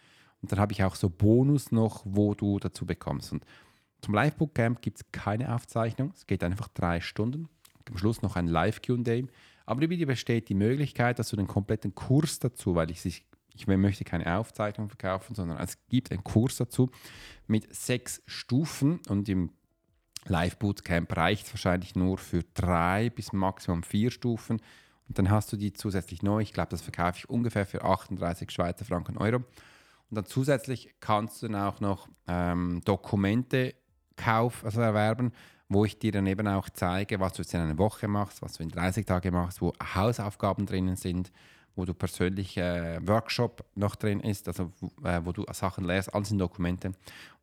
Und 0.41 0.51
dann 0.51 0.60
habe 0.60 0.73
ich 0.73 0.84
auch 0.84 0.95
so 0.95 1.10
Bonus 1.10 1.71
noch, 1.71 2.01
wo 2.06 2.34
du 2.34 2.60
dazu 2.60 2.86
bekommst. 2.86 3.32
Und 3.32 3.45
zum 4.01 4.15
Live-Bootcamp 4.15 4.82
gibt 4.82 4.97
es 4.97 5.12
keine 5.12 5.54
Aufzeichnung. 5.54 6.12
Es 6.15 6.25
geht 6.25 6.43
einfach 6.43 6.67
drei 6.69 7.01
Stunden. 7.01 7.47
Am 7.89 7.97
Schluss 7.97 8.21
noch 8.21 8.36
ein 8.36 8.47
Live-QA. 8.47 9.27
Aber 9.65 9.84
über 9.84 9.95
dir 9.95 10.08
besteht 10.08 10.49
die 10.49 10.56
Möglichkeit, 10.56 11.19
dass 11.19 11.30
du 11.30 11.36
den 11.36 11.47
kompletten 11.47 11.93
Kurs 11.93 12.39
dazu, 12.39 12.75
weil 12.75 12.89
ich, 12.89 13.25
ich 13.54 13.67
möchte 13.67 14.04
keine 14.04 14.38
Aufzeichnung 14.38 14.89
verkaufen, 14.89 15.36
sondern 15.36 15.58
es 15.58 15.77
gibt 15.89 16.12
einen 16.12 16.23
Kurs 16.23 16.58
dazu 16.58 16.89
mit 17.47 17.73
sechs 17.73 18.23
Stufen 18.25 18.99
und 19.08 19.30
im 19.30 19.51
Live-Bootcamp 20.25 21.15
reicht 21.15 21.51
wahrscheinlich 21.53 21.95
nur 21.95 22.17
für 22.17 22.43
drei 22.53 23.10
bis 23.10 23.34
maximum 23.34 23.84
vier 23.84 24.12
Stufen. 24.12 24.62
Und 25.07 25.17
dann 25.17 25.29
hast 25.29 25.51
du 25.51 25.57
die 25.57 25.73
zusätzlich 25.73 26.23
neu. 26.23 26.41
Ich 26.41 26.53
glaube, 26.53 26.69
das 26.69 26.81
verkaufe 26.81 27.17
ich 27.17 27.29
ungefähr 27.29 27.65
für 27.65 27.84
38 27.84 28.49
Schweizer 28.49 28.86
Franken 28.86 29.17
Euro. 29.17 29.38
Und 29.38 30.15
dann 30.15 30.25
zusätzlich 30.25 30.93
kannst 30.99 31.41
du 31.41 31.47
dann 31.47 31.62
auch 31.62 31.79
noch 31.79 32.07
ähm, 32.27 32.81
Dokumente 32.86 33.73
kauf, 34.15 34.63
also 34.63 34.81
erwerben, 34.81 35.31
wo 35.69 35.86
ich 35.86 35.97
dir 35.99 36.12
dann 36.12 36.27
eben 36.27 36.47
auch 36.47 36.69
zeige, 36.69 37.19
was 37.19 37.34
du 37.34 37.41
jetzt 37.41 37.53
in 37.53 37.62
einer 37.62 37.77
Woche 37.77 38.07
machst, 38.07 38.41
was 38.41 38.53
du 38.53 38.63
in 38.63 38.69
30 38.69 39.05
Tagen 39.05 39.34
machst, 39.34 39.62
wo 39.62 39.73
Hausaufgaben 39.95 40.65
drinnen 40.65 40.97
sind, 40.97 41.31
wo 41.75 41.86
du 41.86 41.93
persönlich 41.93 42.57
äh, 42.57 42.99
Workshop 43.07 43.65
noch 43.75 43.95
drin 43.95 44.19
ist, 44.19 44.47
also 44.47 44.71
äh, 45.03 45.21
wo 45.23 45.31
du 45.31 45.45
Sachen 45.53 45.86
lernst, 45.86 46.13
alles 46.13 46.31
in 46.31 46.38
Dokumente. 46.38 46.91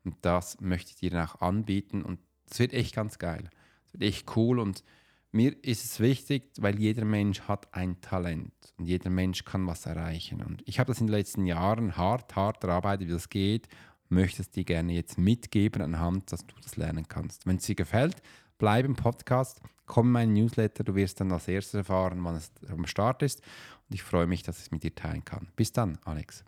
Und 0.05 0.17
das 0.23 0.61
möchte 0.61 0.91
ich 0.91 0.97
dir 0.97 1.11
dann 1.11 1.27
auch 1.27 1.41
anbieten. 1.41 2.03
Und 2.03 2.19
das 2.49 2.59
wird 2.59 2.73
echt 2.73 2.95
ganz 2.95 3.19
geil. 3.19 3.51
Das 3.85 3.95
wird 3.95 4.03
echt 4.05 4.37
cool 4.37 4.59
und 4.59 4.83
mir 5.31 5.53
ist 5.63 5.85
es 5.85 6.01
wichtig, 6.01 6.51
weil 6.59 6.79
jeder 6.79 7.05
Mensch 7.05 7.43
hat 7.43 7.73
ein 7.75 8.01
Talent 8.01 8.53
und 8.79 8.87
jeder 8.87 9.11
Mensch 9.11 9.45
kann 9.45 9.67
was 9.67 9.85
erreichen. 9.85 10.43
Und 10.43 10.63
ich 10.67 10.79
habe 10.79 10.89
das 10.89 11.01
in 11.01 11.07
den 11.07 11.15
letzten 11.15 11.47
Jahren 11.47 11.97
hart, 11.97 12.35
hart 12.35 12.65
erarbeitet, 12.65 13.09
wie 13.09 13.13
das 13.13 13.29
geht. 13.29 13.69
Möchte 14.09 14.41
es 14.41 14.51
dir 14.51 14.65
gerne 14.65 14.95
jetzt 14.95 15.19
mitgeben 15.19 15.83
anhand, 15.83 16.33
dass 16.33 16.47
du 16.47 16.55
das 16.63 16.77
lernen 16.77 17.09
kannst. 17.09 17.47
Wenn 17.47 17.57
es 17.57 17.65
dir 17.65 17.75
gefällt, 17.75 18.23
bleib 18.57 18.87
im 18.87 18.97
Podcast, 18.97 19.61
komm 19.85 20.07
in 20.07 20.13
meinen 20.13 20.33
Newsletter, 20.33 20.83
du 20.83 20.95
wirst 20.95 21.21
dann 21.21 21.31
als 21.31 21.47
erstes 21.47 21.75
erfahren, 21.75 22.25
wann 22.25 22.37
es 22.37 22.51
am 22.69 22.87
Start 22.87 23.23
ist. 23.23 23.43
Und 23.89 23.95
ich 23.95 24.03
freue 24.03 24.27
mich, 24.27 24.43
dass 24.43 24.59
ich 24.59 24.65
es 24.65 24.71
mit 24.71 24.83
dir 24.83 24.95
teilen 24.95 25.25
kann. 25.27 25.49
Bis 25.57 25.73
dann, 25.73 25.99
Alex. 26.05 26.43